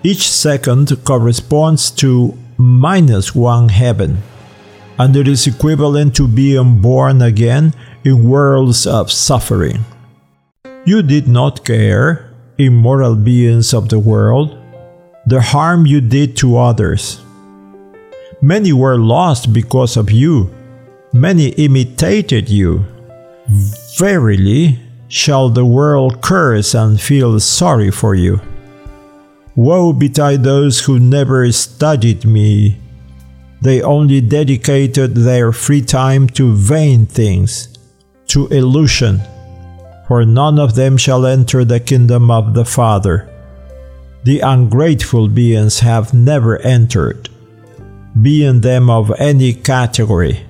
Each 0.07 0.29
second 0.31 0.93
corresponds 1.03 1.91
to 1.93 2.37
minus 2.59 3.35
one 3.35 3.71
heaven, 3.71 4.19
and 4.99 5.17
it 5.17 5.27
is 5.27 5.47
equivalent 5.47 6.15
to 6.17 6.29
being 6.29 6.83
born 6.83 7.23
again 7.23 7.73
in 8.05 8.29
worlds 8.29 8.87
of 8.87 9.11
suffering. 9.11 9.83
You 10.85 11.01
did 11.01 11.27
not 11.27 11.65
care, 11.65 12.31
immoral 12.59 13.17
beings 13.17 13.73
of 13.73 13.89
the 13.89 13.99
world, 13.99 14.59
the 15.27 15.41
harm 15.41 15.87
you 15.87 16.03
did 16.03 16.37
to 16.37 16.59
others. 16.59 17.25
Many 18.43 18.75
were 18.75 18.99
lost 18.99 19.55
because 19.55 19.97
of 19.97 20.11
you, 20.11 20.53
many 21.15 21.49
imitated 21.57 22.51
you. 22.51 22.85
Verily, 23.97 24.79
shall 25.09 25.49
the 25.49 25.65
world 25.65 26.21
curse 26.21 26.75
and 26.75 27.01
feel 27.01 27.41
sorry 27.41 27.91
for 27.91 28.15
you. 28.15 28.39
Woe 29.57 29.93
betide 29.93 30.43
those 30.43 30.81
who 30.81 30.99
never 30.99 31.51
studied 31.53 32.25
me. 32.25 32.81
They 33.63 33.83
only 33.83 34.21
dedicated 34.21 35.15
their 35.15 35.53
free 35.53 35.83
time 35.83 36.29
to 36.31 36.53
vain 36.55 37.07
things, 37.07 37.69
to 38.29 38.49
illusion, 38.49 39.23
for 40.07 40.25
none 40.25 40.59
of 40.59 40.75
them 40.75 40.97
shall 40.97 41.25
enter 41.25 41.65
the 41.65 41.81
kingdom 41.81 42.31
of 42.31 42.55
the 42.55 42.65
Father. 42.65 43.31
The 44.25 44.41
ungrateful 44.41 45.29
beings 45.29 45.81
have 45.81 46.13
never 46.13 46.59
entered, 46.59 47.29
being 48.21 48.61
them 48.61 48.91
of 48.91 49.13
any 49.19 49.55
category, 49.55 50.45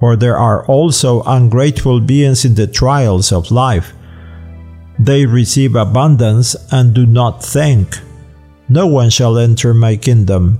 for 0.00 0.16
there 0.16 0.36
are 0.36 0.66
also 0.66 1.22
ungrateful 1.22 2.00
beings 2.00 2.44
in 2.44 2.54
the 2.54 2.66
trials 2.66 3.32
of 3.32 3.50
life 3.50 3.94
they 4.98 5.26
receive 5.26 5.76
abundance 5.76 6.56
and 6.72 6.92
do 6.92 7.06
not 7.06 7.42
thank. 7.42 8.00
No 8.68 8.86
one 8.86 9.10
shall 9.10 9.38
enter 9.38 9.72
my 9.72 9.96
kingdom. 9.96 10.58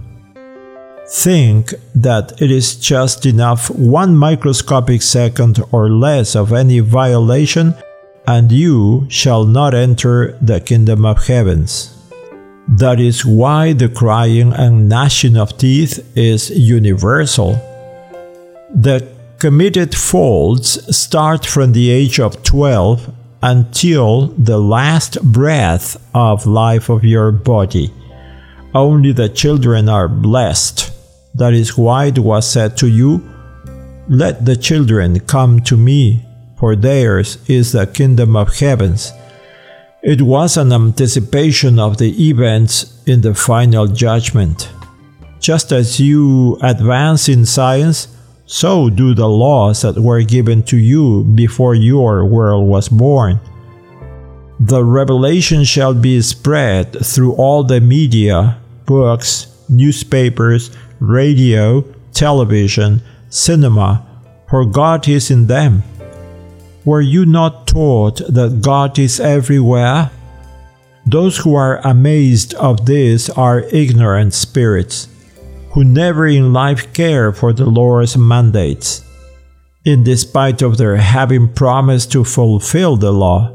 Think 1.10 1.74
that 1.94 2.40
it 2.40 2.50
is 2.50 2.76
just 2.76 3.26
enough 3.26 3.70
one 3.70 4.16
microscopic 4.16 5.02
second 5.02 5.60
or 5.72 5.90
less 5.90 6.34
of 6.34 6.52
any 6.52 6.80
violation, 6.80 7.74
and 8.26 8.50
you 8.52 9.06
shall 9.10 9.44
not 9.44 9.74
enter 9.74 10.38
the 10.40 10.60
kingdom 10.60 11.04
of 11.04 11.26
heavens. 11.26 11.94
That 12.76 13.00
is 13.00 13.24
why 13.24 13.72
the 13.72 13.88
crying 13.88 14.52
and 14.52 14.88
gnashing 14.88 15.36
of 15.36 15.56
teeth 15.56 16.00
is 16.16 16.50
universal. 16.50 17.52
The 18.74 19.06
committed 19.38 19.94
faults 19.94 20.96
start 20.96 21.46
from 21.46 21.72
the 21.72 21.90
age 21.90 22.20
of 22.20 22.42
12 22.42 23.14
until 23.42 24.28
the 24.38 24.58
last 24.58 25.22
breath 25.22 25.96
of 26.14 26.46
life 26.46 26.88
of 26.88 27.04
your 27.04 27.30
body. 27.30 27.92
Only 28.74 29.12
the 29.12 29.28
children 29.28 29.88
are 29.88 30.08
blessed. 30.08 30.90
That 31.34 31.54
is 31.54 31.78
why 31.78 32.06
it 32.06 32.18
was 32.18 32.50
said 32.50 32.76
to 32.78 32.88
you, 32.88 33.22
Let 34.08 34.44
the 34.44 34.56
children 34.56 35.20
come 35.20 35.60
to 35.60 35.76
me, 35.76 36.26
for 36.58 36.74
theirs 36.74 37.38
is 37.48 37.72
the 37.72 37.86
kingdom 37.86 38.34
of 38.36 38.58
heavens. 38.58 39.12
It 40.02 40.22
was 40.22 40.56
an 40.56 40.72
anticipation 40.72 41.78
of 41.78 41.98
the 41.98 42.28
events 42.28 43.02
in 43.06 43.20
the 43.20 43.34
final 43.34 43.86
judgment. 43.86 44.68
Just 45.40 45.72
as 45.72 46.00
you 46.00 46.58
advance 46.62 47.28
in 47.28 47.46
science, 47.46 48.08
so 48.48 48.88
do 48.88 49.14
the 49.14 49.28
laws 49.28 49.82
that 49.82 50.00
were 50.00 50.22
given 50.22 50.62
to 50.62 50.78
you 50.78 51.22
before 51.22 51.74
your 51.74 52.24
world 52.24 52.66
was 52.66 52.88
born. 52.88 53.38
The 54.58 54.82
revelation 54.82 55.64
shall 55.64 55.92
be 55.92 56.22
spread 56.22 56.96
through 57.04 57.34
all 57.34 57.62
the 57.62 57.78
media, 57.78 58.58
books, 58.86 59.54
newspapers, 59.68 60.74
radio, 60.98 61.84
television, 62.14 63.02
cinema, 63.28 64.06
for 64.48 64.64
God 64.64 65.06
is 65.06 65.30
in 65.30 65.46
them. 65.46 65.82
Were 66.86 67.02
you 67.02 67.26
not 67.26 67.66
taught 67.66 68.16
that 68.32 68.62
God 68.62 68.98
is 68.98 69.20
everywhere? 69.20 70.10
Those 71.04 71.36
who 71.36 71.54
are 71.54 71.86
amazed 71.86 72.54
of 72.54 72.86
this 72.86 73.28
are 73.28 73.60
ignorant 73.60 74.32
spirits 74.32 75.08
who 75.70 75.84
never 75.84 76.26
in 76.26 76.52
life 76.52 76.92
care 76.92 77.32
for 77.32 77.52
the 77.52 77.66
Lord's 77.66 78.16
mandates, 78.16 79.04
in 79.84 80.04
despite 80.04 80.62
of 80.62 80.76
their 80.76 80.96
having 80.96 81.52
promised 81.52 82.12
to 82.12 82.24
fulfill 82.24 82.96
the 82.96 83.12
law. 83.12 83.54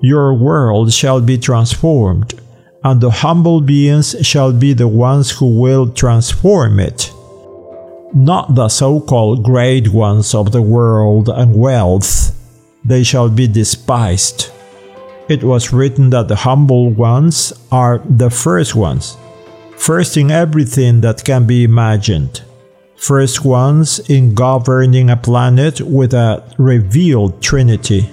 Your 0.00 0.34
world 0.34 0.92
shall 0.92 1.20
be 1.20 1.38
transformed, 1.38 2.34
and 2.82 3.00
the 3.00 3.10
humble 3.10 3.60
beings 3.60 4.14
shall 4.26 4.52
be 4.52 4.72
the 4.72 4.88
ones 4.88 5.30
who 5.30 5.58
will 5.58 5.90
transform 5.90 6.80
it. 6.80 7.12
Not 8.14 8.54
the 8.54 8.68
so 8.68 9.00
called 9.00 9.42
great 9.42 9.88
ones 9.88 10.34
of 10.34 10.52
the 10.52 10.62
world 10.62 11.28
and 11.28 11.56
wealth, 11.56 12.30
they 12.84 13.02
shall 13.02 13.28
be 13.28 13.48
despised. 13.48 14.50
It 15.28 15.42
was 15.42 15.72
written 15.72 16.10
that 16.10 16.28
the 16.28 16.36
humble 16.36 16.90
ones 16.90 17.52
are 17.72 18.02
the 18.04 18.30
first 18.30 18.74
ones 18.74 19.16
first 19.84 20.16
in 20.16 20.30
everything 20.30 21.02
that 21.02 21.22
can 21.22 21.46
be 21.46 21.62
imagined, 21.62 22.40
first 22.96 23.44
ones 23.44 23.98
in 24.08 24.34
governing 24.34 25.10
a 25.10 25.16
planet 25.16 25.78
with 25.82 26.14
a 26.14 26.42
revealed 26.56 27.42
Trinity. 27.42 28.08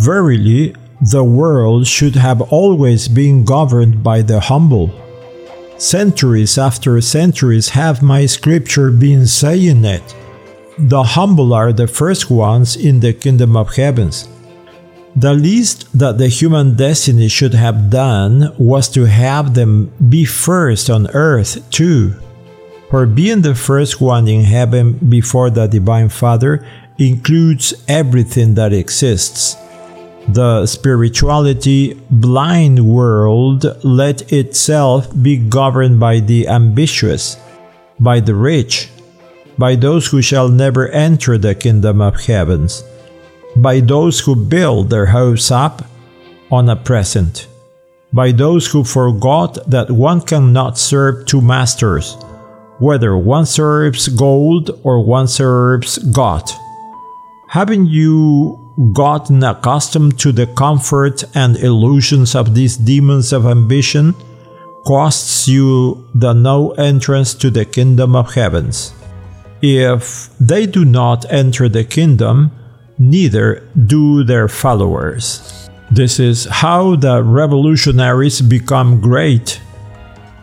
Verily, 0.00 0.74
the 1.10 1.24
world 1.24 1.86
should 1.86 2.14
have 2.14 2.42
always 2.52 3.08
been 3.08 3.46
governed 3.46 4.02
by 4.02 4.20
the 4.20 4.38
humble. 4.38 4.90
Centuries 5.78 6.58
after 6.58 7.00
centuries 7.00 7.70
have 7.70 8.02
my 8.02 8.26
scripture 8.26 8.90
been 8.90 9.26
saying 9.26 9.86
it. 9.86 10.14
The 10.78 11.02
humble 11.02 11.54
are 11.54 11.72
the 11.72 11.86
first 11.86 12.30
ones 12.30 12.76
in 12.76 13.00
the 13.00 13.14
kingdom 13.14 13.56
of 13.56 13.74
heavens. 13.74 14.28
The 15.16 15.32
least 15.32 15.86
that 15.96 16.18
the 16.18 16.26
human 16.26 16.74
destiny 16.74 17.28
should 17.28 17.54
have 17.54 17.88
done 17.88 18.52
was 18.58 18.88
to 18.90 19.04
have 19.04 19.54
them 19.54 19.92
be 20.08 20.24
first 20.24 20.90
on 20.90 21.08
earth 21.14 21.70
too. 21.70 22.14
For 22.90 23.06
being 23.06 23.42
the 23.42 23.54
first 23.54 24.00
one 24.00 24.26
in 24.26 24.42
heaven 24.42 24.98
before 25.08 25.50
the 25.50 25.68
Divine 25.68 26.08
Father 26.08 26.66
includes 26.98 27.74
everything 27.86 28.54
that 28.54 28.72
exists. 28.72 29.56
The 30.28 30.66
spirituality 30.66 31.94
blind 32.10 32.80
world 32.84 33.66
let 33.84 34.32
itself 34.32 35.06
be 35.22 35.36
governed 35.36 36.00
by 36.00 36.20
the 36.20 36.48
ambitious, 36.48 37.36
by 38.00 38.18
the 38.18 38.34
rich, 38.34 38.88
by 39.58 39.76
those 39.76 40.08
who 40.08 40.22
shall 40.22 40.48
never 40.48 40.88
enter 40.88 41.38
the 41.38 41.54
kingdom 41.54 42.00
of 42.00 42.24
heavens 42.26 42.82
by 43.56 43.80
those 43.80 44.20
who 44.20 44.34
build 44.34 44.90
their 44.90 45.06
hopes 45.06 45.50
up 45.50 45.84
on 46.50 46.68
a 46.68 46.76
present, 46.76 47.46
by 48.12 48.32
those 48.32 48.66
who 48.66 48.84
forgot 48.84 49.58
that 49.70 49.90
one 49.90 50.20
cannot 50.20 50.78
serve 50.78 51.26
two 51.26 51.40
masters, 51.40 52.16
whether 52.78 53.16
one 53.16 53.46
serves 53.46 54.08
gold 54.08 54.78
or 54.82 55.04
one 55.04 55.28
serves 55.28 55.98
God. 55.98 56.50
Haven't 57.48 57.86
you 57.86 58.60
gotten 58.92 59.44
accustomed 59.44 60.18
to 60.18 60.32
the 60.32 60.48
comfort 60.48 61.22
and 61.36 61.56
illusions 61.56 62.34
of 62.34 62.54
these 62.54 62.76
demons 62.76 63.32
of 63.32 63.46
ambition? 63.46 64.14
Costs 64.84 65.46
you 65.48 66.08
the 66.14 66.32
no 66.32 66.72
entrance 66.72 67.32
to 67.34 67.50
the 67.50 67.64
kingdom 67.64 68.16
of 68.16 68.34
heavens. 68.34 68.92
If 69.62 70.28
they 70.38 70.66
do 70.66 70.84
not 70.84 71.24
enter 71.32 71.68
the 71.68 71.84
kingdom, 71.84 72.50
neither 72.98 73.62
do 73.86 74.24
their 74.24 74.48
followers. 74.48 75.68
This 75.90 76.18
is 76.18 76.46
how 76.46 76.96
the 76.96 77.22
revolutionaries 77.22 78.40
become 78.40 79.00
great. 79.00 79.60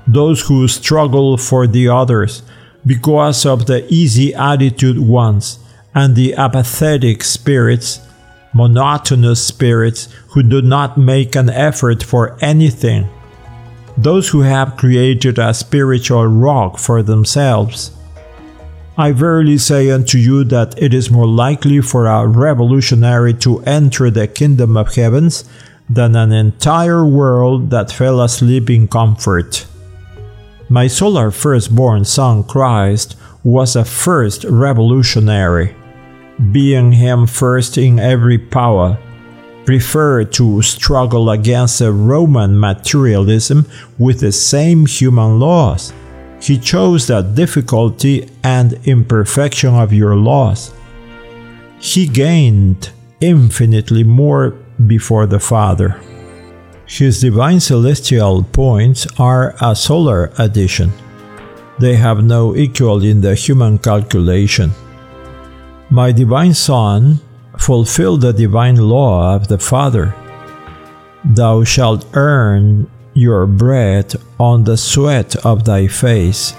Those 0.08 0.47
who 0.47 0.68
struggle 0.68 1.38
for 1.38 1.68
the 1.68 1.89
others 1.89 2.43
because 2.86 3.45
of 3.45 3.66
the 3.66 3.86
easy 3.93 4.34
attitude 4.34 4.99
ones 4.99 5.60
and 5.93 6.16
the 6.16 6.34
apathetic 6.36 7.24
spirits, 7.24 7.99
monotonous 8.54 9.43
spirits 9.45 10.08
who 10.30 10.43
do 10.43 10.62
not 10.62 10.97
make 10.97 11.36
an 11.36 11.49
effort 11.49 12.04
for 12.04 12.38
anything. 12.41 13.08
Those 13.97 14.30
who 14.30 14.41
have 14.41 14.78
created 14.78 15.38
a 15.38 15.54
spiritual 15.54 16.26
rock 16.28 16.80
for 16.80 17.04
themselves. 17.04 17.91
I 19.02 19.14
verily 19.14 19.58
say 19.58 19.89
unto 19.89 20.20
you 20.20 20.43
that 20.43 20.80
it 20.80 20.93
is 20.93 21.10
more 21.10 21.26
likely 21.26 21.82
for 21.82 22.06
a 22.06 22.28
revolutionary 22.28 23.34
to 23.45 23.60
enter 23.62 24.12
the 24.12 24.28
kingdom 24.28 24.78
of 24.78 24.93
heavens 24.93 25.43
than 25.89 26.16
an 26.16 26.32
entire 26.32 27.04
world 27.04 27.72
that 27.72 27.91
fell 27.91 28.22
asleep 28.22 28.70
in 28.70 28.88
comfort. 28.88 29.66
My 30.70 30.86
solar 30.86 31.32
firstborn 31.32 32.06
son 32.06 32.43
Christ 32.43 33.18
was 33.43 33.76
a 33.76 33.84
first 33.84 34.43
revolutionary 34.43 35.74
being 36.52 36.91
him 36.91 37.26
first 37.26 37.80
in 37.80 37.97
every 37.97 38.38
power, 38.38 38.99
preferred 39.66 40.32
to 40.34 40.62
struggle 40.62 41.32
against 41.32 41.82
a 41.82 41.91
Roman 41.91 42.60
materialism 42.60 43.66
with 43.97 44.20
the 44.20 44.32
same 44.32 44.86
human 44.86 45.39
laws. 45.39 45.91
He 46.41 46.57
chose 46.57 47.07
the 47.07 47.21
difficulty 47.21 48.27
and 48.43 48.73
imperfection 48.85 49.75
of 49.75 49.93
your 49.93 50.15
laws. 50.15 50.73
He 51.79 52.07
gained 52.07 52.89
infinitely 53.21 54.03
more 54.03 54.51
before 54.87 55.27
the 55.27 55.39
Father. 55.39 56.01
His 56.85 57.21
divine 57.21 57.59
celestial 57.59 58.43
points 58.43 59.07
are 59.17 59.55
a 59.61 59.75
solar 59.75 60.33
addition. 60.37 60.91
They 61.79 61.95
have 61.95 62.23
no 62.23 62.55
equal 62.55 63.01
in 63.03 63.21
the 63.21 63.35
human 63.35 63.77
calculation. 63.77 64.71
My 65.89 66.11
divine 66.11 66.53
Son, 66.53 67.21
fulfill 67.57 68.17
the 68.17 68.33
divine 68.33 68.75
law 68.75 69.35
of 69.35 69.47
the 69.47 69.57
Father. 69.57 70.13
Thou 71.23 71.63
shalt 71.63 72.05
earn 72.13 72.90
your 73.14 73.45
bread 73.45 74.14
on 74.39 74.64
the 74.64 74.78
sweat 74.78 75.36
of 75.45 75.66
thy 75.66 75.88
face. 75.88 76.53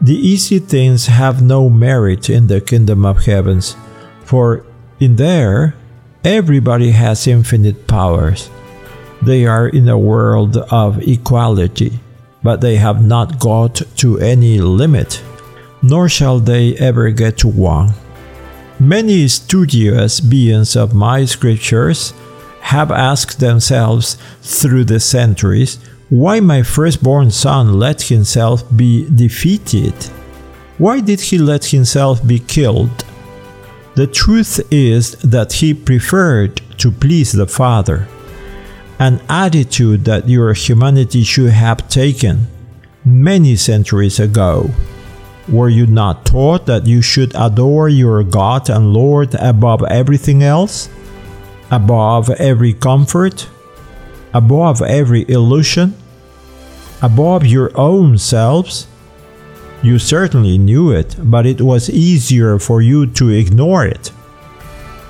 The 0.00 0.16
easy 0.16 0.58
things 0.58 1.06
have 1.06 1.42
no 1.42 1.70
merit 1.70 2.28
in 2.28 2.46
the 2.46 2.60
kingdom 2.60 3.04
of 3.04 3.24
heavens, 3.24 3.76
for 4.24 4.64
in 5.00 5.16
there 5.16 5.74
everybody 6.24 6.90
has 6.90 7.26
infinite 7.26 7.86
powers. 7.86 8.50
They 9.22 9.46
are 9.46 9.68
in 9.68 9.88
a 9.88 9.98
world 9.98 10.56
of 10.56 11.00
equality, 11.02 12.00
but 12.42 12.60
they 12.60 12.76
have 12.76 13.04
not 13.04 13.38
got 13.38 13.82
to 13.98 14.18
any 14.18 14.58
limit, 14.58 15.22
nor 15.82 16.08
shall 16.08 16.40
they 16.40 16.76
ever 16.78 17.10
get 17.10 17.38
to 17.38 17.48
one. 17.48 17.94
Many 18.80 19.28
studious 19.28 20.18
beings 20.18 20.74
of 20.74 20.94
my 20.94 21.24
scriptures 21.24 22.12
have 22.62 22.90
asked 22.90 23.40
themselves 23.40 24.16
through 24.40 24.84
the 24.84 25.00
centuries 25.00 25.78
why 26.08 26.40
my 26.40 26.62
firstborn 26.62 27.30
son 27.30 27.78
let 27.78 28.02
himself 28.02 28.64
be 28.76 29.08
defeated. 29.10 29.94
Why 30.78 31.00
did 31.00 31.20
he 31.20 31.38
let 31.38 31.66
himself 31.66 32.26
be 32.26 32.38
killed? 32.38 33.04
The 33.94 34.06
truth 34.06 34.60
is 34.70 35.12
that 35.22 35.54
he 35.54 35.74
preferred 35.74 36.62
to 36.78 36.90
please 36.90 37.32
the 37.32 37.46
Father, 37.46 38.08
an 38.98 39.20
attitude 39.28 40.04
that 40.04 40.28
your 40.28 40.52
humanity 40.54 41.24
should 41.24 41.50
have 41.50 41.88
taken 41.88 42.46
many 43.04 43.56
centuries 43.56 44.18
ago. 44.18 44.70
Were 45.48 45.68
you 45.68 45.86
not 45.86 46.24
taught 46.24 46.66
that 46.66 46.86
you 46.86 47.02
should 47.02 47.34
adore 47.34 47.88
your 47.88 48.22
God 48.22 48.70
and 48.70 48.92
Lord 48.92 49.34
above 49.34 49.82
everything 49.84 50.42
else? 50.42 50.88
Above 51.72 52.28
every 52.32 52.74
comfort? 52.74 53.48
Above 54.34 54.82
every 54.82 55.24
illusion? 55.26 55.94
Above 57.00 57.46
your 57.46 57.70
own 57.74 58.18
selves? 58.18 58.86
You 59.82 59.98
certainly 59.98 60.58
knew 60.58 60.90
it, 60.92 61.16
but 61.18 61.46
it 61.46 61.62
was 61.62 61.88
easier 61.88 62.58
for 62.58 62.82
you 62.82 63.06
to 63.12 63.30
ignore 63.30 63.86
it. 63.86 64.12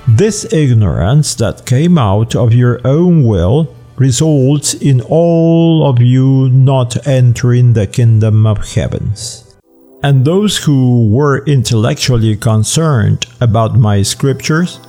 This 0.07 0.51
ignorance 0.53 1.35
that 1.35 1.65
came 1.65 1.97
out 1.97 2.33
of 2.33 2.53
your 2.53 2.79
own 2.87 3.25
will 3.25 3.75
results 3.97 4.73
in 4.73 5.01
all 5.01 5.85
of 5.85 6.01
you 6.01 6.47
not 6.47 7.05
entering 7.05 7.73
the 7.73 7.87
kingdom 7.87 8.47
of 8.47 8.73
heavens. 8.73 9.53
And 10.01 10.23
those 10.23 10.57
who 10.63 11.09
were 11.09 11.43
intellectually 11.45 12.37
concerned 12.37 13.25
about 13.41 13.77
my 13.77 14.01
scriptures, 14.01 14.79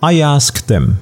I 0.00 0.20
asked 0.20 0.68
them, 0.68 0.98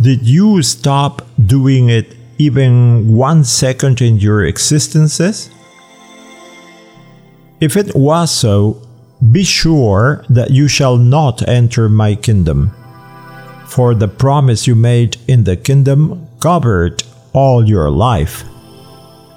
Did 0.00 0.28
you 0.28 0.62
stop 0.62 1.22
doing 1.46 1.88
it 1.88 2.14
even 2.36 3.14
one 3.16 3.44
second 3.44 4.02
in 4.02 4.18
your 4.18 4.44
existences? 4.44 5.48
If 7.60 7.78
it 7.78 7.94
was 7.94 8.30
so, 8.30 8.82
be 9.32 9.42
sure 9.42 10.22
that 10.28 10.50
you 10.50 10.68
shall 10.68 10.98
not 10.98 11.48
enter 11.48 11.88
my 11.88 12.14
kingdom. 12.14 12.72
For 13.66 13.94
the 13.94 14.08
promise 14.08 14.66
you 14.66 14.74
made 14.74 15.16
in 15.26 15.44
the 15.44 15.56
kingdom 15.56 16.28
covered 16.40 17.02
all 17.32 17.66
your 17.66 17.90
life. 17.90 18.44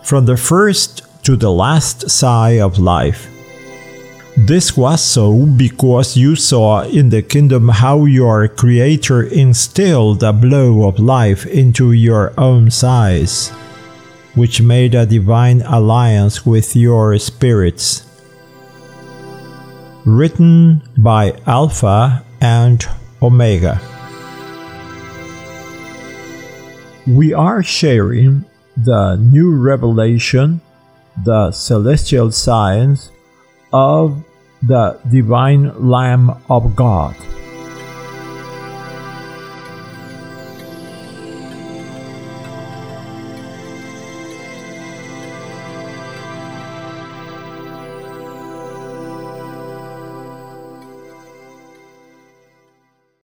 From 0.04 0.26
the 0.26 0.36
first 0.36 1.04
to 1.24 1.38
the 1.38 1.52
last 1.52 2.10
sigh 2.10 2.60
of 2.60 2.78
life. 2.78 3.30
This 4.48 4.78
was 4.78 5.04
so 5.04 5.46
because 5.46 6.16
you 6.16 6.38
saw 6.38 6.84
in 6.84 7.10
the 7.10 7.22
kingdom 7.22 7.68
how 7.68 8.06
your 8.06 8.48
Creator 8.48 9.24
instilled 9.24 10.24
a 10.24 10.32
blow 10.32 10.88
of 10.88 10.98
life 10.98 11.46
into 11.46 11.92
your 11.92 12.34
own 12.40 12.72
sighs, 12.72 13.50
which 14.36 14.62
made 14.62 14.96
a 14.96 15.06
divine 15.06 15.62
alliance 15.64 16.46
with 16.46 16.74
your 16.74 17.20
spirits. 17.20 18.06
Written 20.06 20.84
by 20.98 21.38
Alpha 21.46 22.24
and 22.40 22.88
Omega. 23.22 23.82
We 27.06 27.34
are 27.34 27.62
sharing 27.62 28.46
the 28.78 29.18
new 29.18 29.54
revelation 29.54 30.62
the 31.26 31.52
celestial 31.52 32.32
science 32.32 33.12
of 33.74 34.24
the 34.62 35.00
divine 35.10 35.90
Lamb 35.90 36.32
of 36.50 36.76
God. 36.76 37.16